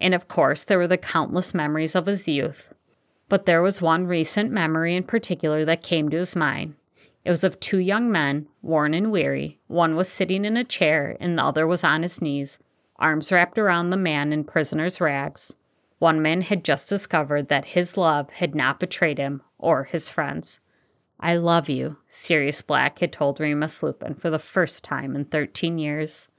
And 0.00 0.14
of 0.14 0.28
course, 0.28 0.62
there 0.62 0.78
were 0.78 0.86
the 0.86 0.98
countless 0.98 1.54
memories 1.54 1.94
of 1.94 2.06
his 2.06 2.28
youth. 2.28 2.72
But 3.28 3.46
there 3.46 3.62
was 3.62 3.82
one 3.82 4.06
recent 4.06 4.50
memory 4.50 4.94
in 4.94 5.02
particular 5.02 5.64
that 5.64 5.82
came 5.82 6.08
to 6.10 6.18
his 6.18 6.36
mind, 6.36 6.74
It 7.24 7.30
was 7.30 7.42
of 7.42 7.58
two 7.58 7.78
young 7.78 8.10
men, 8.12 8.46
worn 8.62 8.94
and 8.94 9.10
weary. 9.10 9.58
One 9.66 9.96
was 9.96 10.08
sitting 10.08 10.44
in 10.44 10.56
a 10.56 10.62
chair, 10.62 11.16
and 11.18 11.36
the 11.36 11.44
other 11.44 11.66
was 11.66 11.82
on 11.82 12.02
his 12.02 12.22
knees, 12.22 12.60
arms 12.98 13.32
wrapped 13.32 13.58
around 13.58 13.90
the 13.90 13.96
man 13.96 14.32
in 14.32 14.44
prisoner's 14.44 15.00
rags. 15.00 15.56
One 15.98 16.22
man 16.22 16.42
had 16.42 16.64
just 16.64 16.88
discovered 16.88 17.48
that 17.48 17.68
his 17.68 17.96
love 17.96 18.30
had 18.30 18.54
not 18.54 18.78
betrayed 18.78 19.18
him 19.18 19.42
or 19.58 19.84
his 19.84 20.08
friends. 20.08 20.60
I 21.18 21.36
love 21.36 21.68
you, 21.68 21.96
Sirius 22.08 22.60
Black 22.60 22.98
had 22.98 23.12
told 23.12 23.40
Remus 23.40 23.82
Lupin 23.82 24.14
for 24.14 24.28
the 24.28 24.38
first 24.38 24.84
time 24.84 25.16
in 25.16 25.24
13 25.24 25.78
years. 25.78 26.30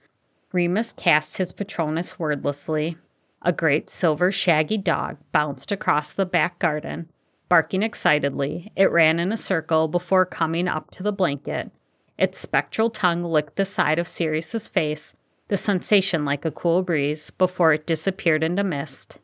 Remus 0.54 0.93
cast 0.93 1.38
his 1.38 1.52
Patronus 1.52 2.20
wordlessly. 2.20 2.98
A 3.41 3.54
great 3.54 3.89
silver 3.89 4.32
shaggy 4.32 4.78
dog 4.78 5.17
bounced 5.32 5.71
across 5.71 6.12
the 6.12 6.26
back 6.26 6.60
garden. 6.60 7.10
Barking 7.50 7.84
excitedly, 7.84 8.71
it 8.76 8.91
ran 8.91 9.19
in 9.19 9.32
a 9.32 9.38
circle 9.38 9.88
before 9.88 10.26
coming 10.26 10.67
up 10.67 10.91
to 10.91 11.04
the 11.04 11.13
blanket. 11.13 11.71
Its 12.17 12.39
spectral 12.39 12.89
tongue 12.89 13.23
licked 13.23 13.56
the 13.56 13.65
side 13.65 14.00
of 14.00 14.08
Sirius's 14.08 14.67
face, 14.67 15.15
the 15.47 15.58
sensation 15.58 16.26
like 16.26 16.45
a 16.45 16.52
cool 16.52 16.82
breeze, 16.82 17.30
before 17.32 17.73
it 17.73 17.86
disappeared 17.86 18.43
into 18.43 18.63
mist. 18.63 19.17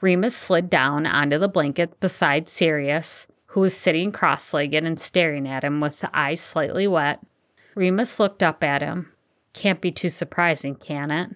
Remus 0.00 0.36
slid 0.36 0.68
down 0.68 1.06
onto 1.06 1.38
the 1.38 1.48
blanket 1.48 2.00
beside 2.00 2.48
Sirius, 2.48 3.26
who 3.48 3.60
was 3.60 3.76
sitting 3.76 4.10
cross 4.10 4.52
legged 4.52 4.84
and 4.84 5.00
staring 5.00 5.46
at 5.46 5.62
him 5.62 5.80
with 5.80 6.00
the 6.00 6.10
eyes 6.12 6.40
slightly 6.40 6.88
wet. 6.88 7.20
Remus 7.74 8.18
looked 8.18 8.42
up 8.42 8.64
at 8.64 8.82
him. 8.82 9.12
Can't 9.52 9.80
be 9.80 9.92
too 9.92 10.08
surprising, 10.08 10.74
can 10.74 11.10
it? 11.10 11.30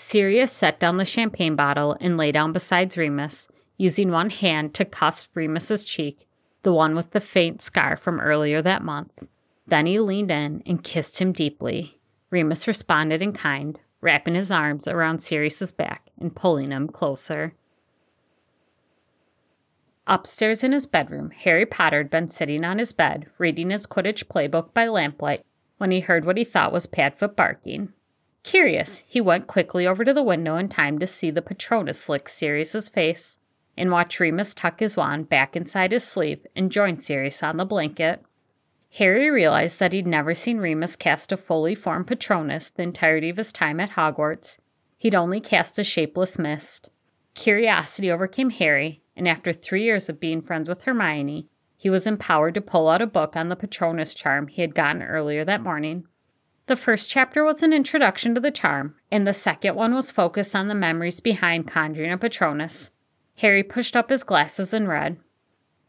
Sirius 0.00 0.52
set 0.52 0.78
down 0.78 0.96
the 0.96 1.04
champagne 1.04 1.56
bottle 1.56 1.96
and 2.00 2.16
lay 2.16 2.30
down 2.30 2.52
beside 2.52 2.96
Remus, 2.96 3.48
using 3.76 4.12
one 4.12 4.30
hand 4.30 4.72
to 4.74 4.84
cusp 4.84 5.28
Remus's 5.34 5.84
cheek, 5.84 6.28
the 6.62 6.72
one 6.72 6.94
with 6.94 7.10
the 7.10 7.20
faint 7.20 7.60
scar 7.60 7.96
from 7.96 8.20
earlier 8.20 8.62
that 8.62 8.84
month. 8.84 9.12
Then 9.66 9.86
he 9.86 9.98
leaned 9.98 10.30
in 10.30 10.62
and 10.64 10.84
kissed 10.84 11.18
him 11.18 11.32
deeply. 11.32 11.98
Remus 12.30 12.68
responded 12.68 13.20
in 13.22 13.32
kind, 13.32 13.80
wrapping 14.00 14.36
his 14.36 14.52
arms 14.52 14.86
around 14.86 15.18
Sirius's 15.18 15.72
back 15.72 16.10
and 16.16 16.34
pulling 16.34 16.70
him 16.70 16.86
closer. 16.86 17.54
Upstairs 20.06 20.62
in 20.62 20.70
his 20.70 20.86
bedroom, 20.86 21.32
Harry 21.32 21.66
Potter 21.66 21.98
had 21.98 22.10
been 22.10 22.28
sitting 22.28 22.64
on 22.64 22.78
his 22.78 22.92
bed, 22.92 23.26
reading 23.36 23.70
his 23.70 23.84
Quidditch 23.84 24.26
playbook 24.26 24.72
by 24.72 24.86
lamplight, 24.86 25.44
when 25.78 25.90
he 25.90 26.00
heard 26.00 26.24
what 26.24 26.36
he 26.36 26.44
thought 26.44 26.72
was 26.72 26.86
Padfoot 26.86 27.34
barking. 27.34 27.92
Curious, 28.48 29.02
he 29.06 29.20
went 29.20 29.46
quickly 29.46 29.86
over 29.86 30.06
to 30.06 30.14
the 30.14 30.22
window 30.22 30.56
in 30.56 30.70
time 30.70 30.98
to 31.00 31.06
see 31.06 31.30
the 31.30 31.42
Patronus 31.42 32.08
lick 32.08 32.30
Sirius's 32.30 32.88
face 32.88 33.36
and 33.76 33.90
watch 33.90 34.18
Remus 34.18 34.54
tuck 34.54 34.80
his 34.80 34.96
wand 34.96 35.28
back 35.28 35.54
inside 35.54 35.92
his 35.92 36.02
sleeve 36.04 36.46
and 36.56 36.72
join 36.72 36.98
Sirius 36.98 37.42
on 37.42 37.58
the 37.58 37.66
blanket. 37.66 38.24
Harry 38.94 39.28
realized 39.28 39.78
that 39.80 39.92
he'd 39.92 40.06
never 40.06 40.32
seen 40.32 40.56
Remus 40.60 40.96
cast 40.96 41.30
a 41.30 41.36
fully 41.36 41.74
formed 41.74 42.06
Patronus 42.06 42.70
the 42.70 42.82
entirety 42.84 43.28
of 43.28 43.36
his 43.36 43.52
time 43.52 43.80
at 43.80 43.90
Hogwarts. 43.90 44.56
He'd 44.96 45.14
only 45.14 45.40
cast 45.40 45.78
a 45.78 45.84
shapeless 45.84 46.38
mist. 46.38 46.88
Curiosity 47.34 48.10
overcame 48.10 48.48
Harry, 48.48 49.02
and 49.14 49.28
after 49.28 49.52
three 49.52 49.82
years 49.82 50.08
of 50.08 50.20
being 50.20 50.40
friends 50.40 50.70
with 50.70 50.84
Hermione, 50.84 51.48
he 51.76 51.90
was 51.90 52.06
empowered 52.06 52.54
to 52.54 52.62
pull 52.62 52.88
out 52.88 53.02
a 53.02 53.06
book 53.06 53.36
on 53.36 53.50
the 53.50 53.56
Patronus 53.56 54.14
charm 54.14 54.48
he 54.48 54.62
had 54.62 54.74
gotten 54.74 55.02
earlier 55.02 55.44
that 55.44 55.60
morning. 55.60 56.06
The 56.68 56.76
first 56.76 57.08
chapter 57.08 57.44
was 57.44 57.62
an 57.62 57.72
introduction 57.72 58.34
to 58.34 58.42
the 58.42 58.50
charm, 58.50 58.94
and 59.10 59.26
the 59.26 59.32
second 59.32 59.74
one 59.74 59.94
was 59.94 60.10
focused 60.10 60.54
on 60.54 60.68
the 60.68 60.74
memories 60.74 61.18
behind 61.18 61.66
conjuring 61.66 62.12
a 62.12 62.18
Patronus. 62.18 62.90
Harry 63.36 63.62
pushed 63.62 63.96
up 63.96 64.10
his 64.10 64.22
glasses 64.22 64.74
and 64.74 64.86
read 64.86 65.16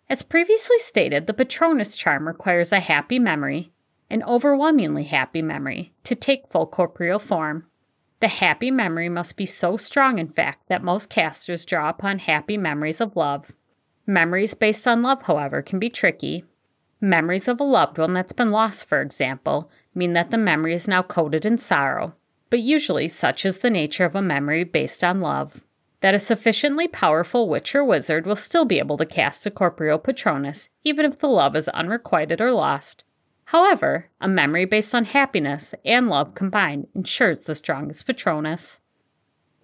As 0.09 0.23
previously 0.23 0.79
stated, 0.79 1.27
the 1.27 1.33
Patronus 1.33 1.97
charm 1.97 2.29
requires 2.29 2.71
a 2.71 2.79
happy 2.79 3.19
memory, 3.19 3.73
an 4.09 4.23
overwhelmingly 4.23 5.03
happy 5.03 5.41
memory, 5.41 5.91
to 6.05 6.15
take 6.15 6.49
full 6.49 6.65
corporeal 6.65 7.19
form. 7.19 7.65
The 8.21 8.29
happy 8.29 8.71
memory 8.71 9.09
must 9.09 9.35
be 9.35 9.45
so 9.45 9.75
strong, 9.75 10.17
in 10.17 10.29
fact, 10.29 10.69
that 10.69 10.81
most 10.81 11.09
casters 11.09 11.65
draw 11.65 11.89
upon 11.89 12.19
happy 12.19 12.55
memories 12.55 13.01
of 13.01 13.17
love. 13.17 13.51
Memories 14.07 14.53
based 14.53 14.87
on 14.87 15.01
love, 15.01 15.23
however, 15.23 15.61
can 15.61 15.77
be 15.77 15.89
tricky. 15.89 16.45
Memories 17.01 17.49
of 17.49 17.59
a 17.59 17.65
loved 17.65 17.97
one 17.97 18.13
that's 18.13 18.31
been 18.31 18.51
lost, 18.51 18.87
for 18.87 19.01
example, 19.01 19.69
mean 19.93 20.13
that 20.13 20.32
the 20.32 20.38
memory 20.38 20.73
is 20.73 20.88
now 20.88 21.02
coated 21.02 21.45
in 21.45 21.58
sorrow, 21.58 22.15
but 22.49 22.60
usually 22.60 23.08
such 23.08 23.45
is 23.45 23.60
the 23.60 23.69
nature 23.69 24.06
of 24.06 24.15
a 24.15 24.21
memory 24.21 24.63
based 24.63 25.04
on 25.04 25.21
love. 25.21 25.62
That 26.02 26.15
a 26.15 26.19
sufficiently 26.19 26.88
powerful 26.88 27.49
witch 27.49 27.75
or 27.75 27.84
wizard 27.84 28.25
will 28.25 28.36
still 28.36 28.65
be 28.65 28.80
able 28.80 28.97
to 28.97 29.06
cast 29.06 29.45
a 29.45 29.52
corporeal 29.52 29.99
Patronus, 29.99 30.69
even 30.84 31.06
if 31.06 31.19
the 31.19 31.28
love 31.28 31.56
is 31.56 31.67
unrequited 31.69 32.39
or 32.39 32.52
lost, 32.52 33.04
However, 33.49 34.10
a 34.21 34.28
memory 34.28 34.65
based 34.65 34.93
on 34.93 35.06
happiness 35.06 35.73
and 35.84 36.08
love 36.08 36.36
combined 36.36 36.86
ensures 36.93 37.39
the 37.39 37.56
strongest 37.56 38.06
Patronus. 38.06 38.80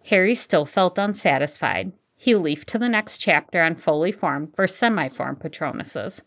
Harry 0.05 0.33
still 0.33 0.65
felt 0.65 0.97
unsatisfied. 0.97 1.91
He 2.17 2.33
leafed 2.33 2.67
to 2.69 2.79
the 2.79 2.89
next 2.89 3.19
chapter 3.19 3.61
on 3.61 3.75
fully 3.75 4.11
formed 4.11 4.53
or 4.57 4.65
semi 4.65 5.07
formed 5.07 5.39
Patronuses. 5.39 6.23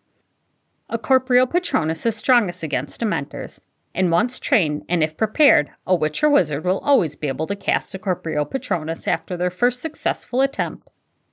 A 0.88 0.98
corporeal 0.98 1.48
Patronus 1.48 2.06
is 2.06 2.14
strongest 2.14 2.62
against 2.62 3.00
Dementors, 3.00 3.58
and 3.98 4.12
once 4.12 4.38
trained 4.38 4.84
and 4.88 5.02
if 5.02 5.16
prepared, 5.16 5.70
a 5.84 5.92
witch 5.92 6.22
or 6.22 6.30
wizard 6.30 6.64
will 6.64 6.78
always 6.78 7.16
be 7.16 7.26
able 7.26 7.48
to 7.48 7.56
cast 7.56 7.96
a 7.96 7.98
corporeal 7.98 8.44
Patronus 8.44 9.08
after 9.08 9.36
their 9.36 9.50
first 9.50 9.80
successful 9.80 10.40
attempt. 10.40 10.86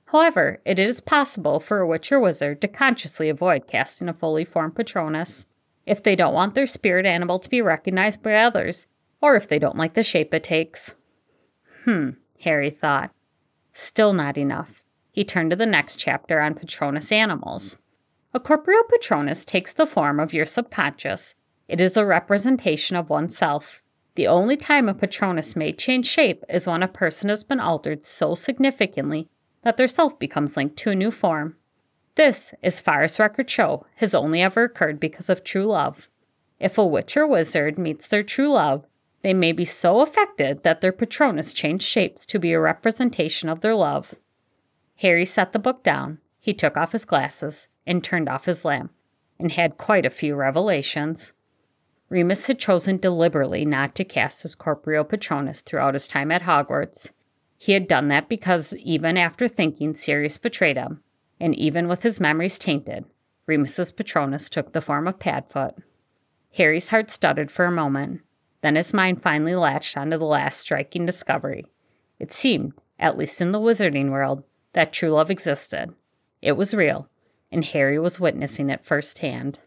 However, 0.06 0.60
it 0.64 0.76
is 0.76 1.00
possible 1.00 1.60
for 1.60 1.78
a 1.78 1.86
witch 1.86 2.10
or 2.10 2.18
wizard 2.18 2.60
to 2.60 2.66
consciously 2.66 3.28
avoid 3.28 3.68
casting 3.68 4.08
a 4.08 4.12
fully 4.12 4.44
formed 4.44 4.74
Patronus 4.74 5.46
if 5.86 6.02
they 6.02 6.16
don't 6.16 6.34
want 6.34 6.56
their 6.56 6.66
spirit 6.66 7.06
animal 7.06 7.38
to 7.38 7.48
be 7.48 7.62
recognized 7.62 8.20
by 8.20 8.34
others, 8.34 8.88
or 9.20 9.36
if 9.36 9.48
they 9.48 9.60
don't 9.60 9.78
like 9.78 9.94
the 9.94 10.02
shape 10.02 10.34
it 10.34 10.42
takes. 10.42 10.96
Hmm, 11.84 12.10
Harry 12.40 12.70
thought. 12.70 13.12
Still 13.72 14.12
not 14.12 14.36
enough. 14.36 14.82
He 15.12 15.24
turned 15.24 15.50
to 15.50 15.56
the 15.56 15.66
next 15.66 15.98
chapter 15.98 16.40
on 16.40 16.54
Patronus 16.54 17.12
animals. 17.12 17.76
A 18.34 18.40
corporeal 18.40 18.82
Patronus 18.90 19.44
takes 19.44 19.72
the 19.72 19.86
form 19.86 20.18
of 20.18 20.34
your 20.34 20.46
subconscious. 20.46 21.36
It 21.68 21.80
is 21.80 21.96
a 21.96 22.06
representation 22.06 22.96
of 22.96 23.10
oneself. 23.10 23.82
The 24.14 24.26
only 24.26 24.56
time 24.56 24.88
a 24.88 24.94
Patronus 24.94 25.56
may 25.56 25.72
change 25.72 26.06
shape 26.06 26.44
is 26.48 26.66
when 26.66 26.82
a 26.82 26.88
person 26.88 27.28
has 27.28 27.44
been 27.44 27.60
altered 27.60 28.04
so 28.04 28.34
significantly 28.34 29.28
that 29.62 29.76
their 29.76 29.88
self 29.88 30.18
becomes 30.18 30.56
linked 30.56 30.76
to 30.78 30.90
a 30.90 30.94
new 30.94 31.10
form. 31.10 31.56
This, 32.14 32.54
as 32.62 32.80
far 32.80 33.02
as 33.02 33.18
records 33.18 33.52
show, 33.52 33.84
has 33.96 34.14
only 34.14 34.40
ever 34.40 34.64
occurred 34.64 34.98
because 34.98 35.28
of 35.28 35.44
true 35.44 35.66
love. 35.66 36.08
If 36.58 36.78
a 36.78 36.86
witch 36.86 37.16
or 37.16 37.26
wizard 37.26 37.78
meets 37.78 38.06
their 38.06 38.22
true 38.22 38.52
love, 38.52 38.86
they 39.22 39.34
may 39.34 39.52
be 39.52 39.64
so 39.64 40.00
affected 40.00 40.62
that 40.62 40.80
their 40.80 40.92
Patronus 40.92 41.52
changed 41.52 41.84
shapes 41.84 42.24
to 42.26 42.38
be 42.38 42.52
a 42.52 42.60
representation 42.60 43.48
of 43.48 43.60
their 43.60 43.74
love. 43.74 44.14
Harry 44.96 45.26
set 45.26 45.52
the 45.52 45.58
book 45.58 45.82
down, 45.82 46.18
he 46.38 46.54
took 46.54 46.76
off 46.76 46.92
his 46.92 47.04
glasses, 47.04 47.68
and 47.86 48.02
turned 48.02 48.28
off 48.28 48.46
his 48.46 48.64
lamp, 48.64 48.92
and 49.38 49.52
had 49.52 49.76
quite 49.76 50.06
a 50.06 50.10
few 50.10 50.34
revelations. 50.34 51.32
Remus 52.08 52.46
had 52.46 52.58
chosen 52.58 52.98
deliberately 52.98 53.64
not 53.64 53.94
to 53.96 54.04
cast 54.04 54.42
his 54.42 54.54
corporeal 54.54 55.04
Patronus 55.04 55.60
throughout 55.60 55.94
his 55.94 56.06
time 56.06 56.30
at 56.30 56.42
Hogwarts. 56.42 57.10
He 57.58 57.72
had 57.72 57.88
done 57.88 58.08
that 58.08 58.28
because, 58.28 58.74
even 58.76 59.16
after 59.16 59.48
thinking 59.48 59.96
Sirius 59.96 60.38
betrayed 60.38 60.76
him, 60.76 61.02
and 61.40 61.54
even 61.54 61.88
with 61.88 62.02
his 62.02 62.20
memories 62.20 62.58
tainted, 62.58 63.06
Remus's 63.46 63.92
Patronus 63.92 64.48
took 64.48 64.72
the 64.72 64.80
form 64.80 65.08
of 65.08 65.18
Padfoot. 65.18 65.74
Harry's 66.54 66.90
heart 66.90 67.10
stuttered 67.10 67.50
for 67.50 67.64
a 67.64 67.70
moment. 67.70 68.22
Then 68.62 68.76
his 68.76 68.94
mind 68.94 69.22
finally 69.22 69.54
latched 69.54 69.96
onto 69.96 70.16
the 70.18 70.24
last 70.24 70.58
striking 70.58 71.06
discovery. 71.06 71.66
It 72.18 72.32
seemed, 72.32 72.72
at 72.98 73.18
least 73.18 73.40
in 73.40 73.52
the 73.52 73.60
wizarding 73.60 74.10
world, 74.10 74.42
that 74.72 74.92
true 74.92 75.10
love 75.10 75.30
existed. 75.30 75.94
It 76.40 76.52
was 76.52 76.74
real, 76.74 77.08
and 77.52 77.64
Harry 77.64 77.98
was 77.98 78.20
witnessing 78.20 78.70
it 78.70 78.84
firsthand. 78.84 79.58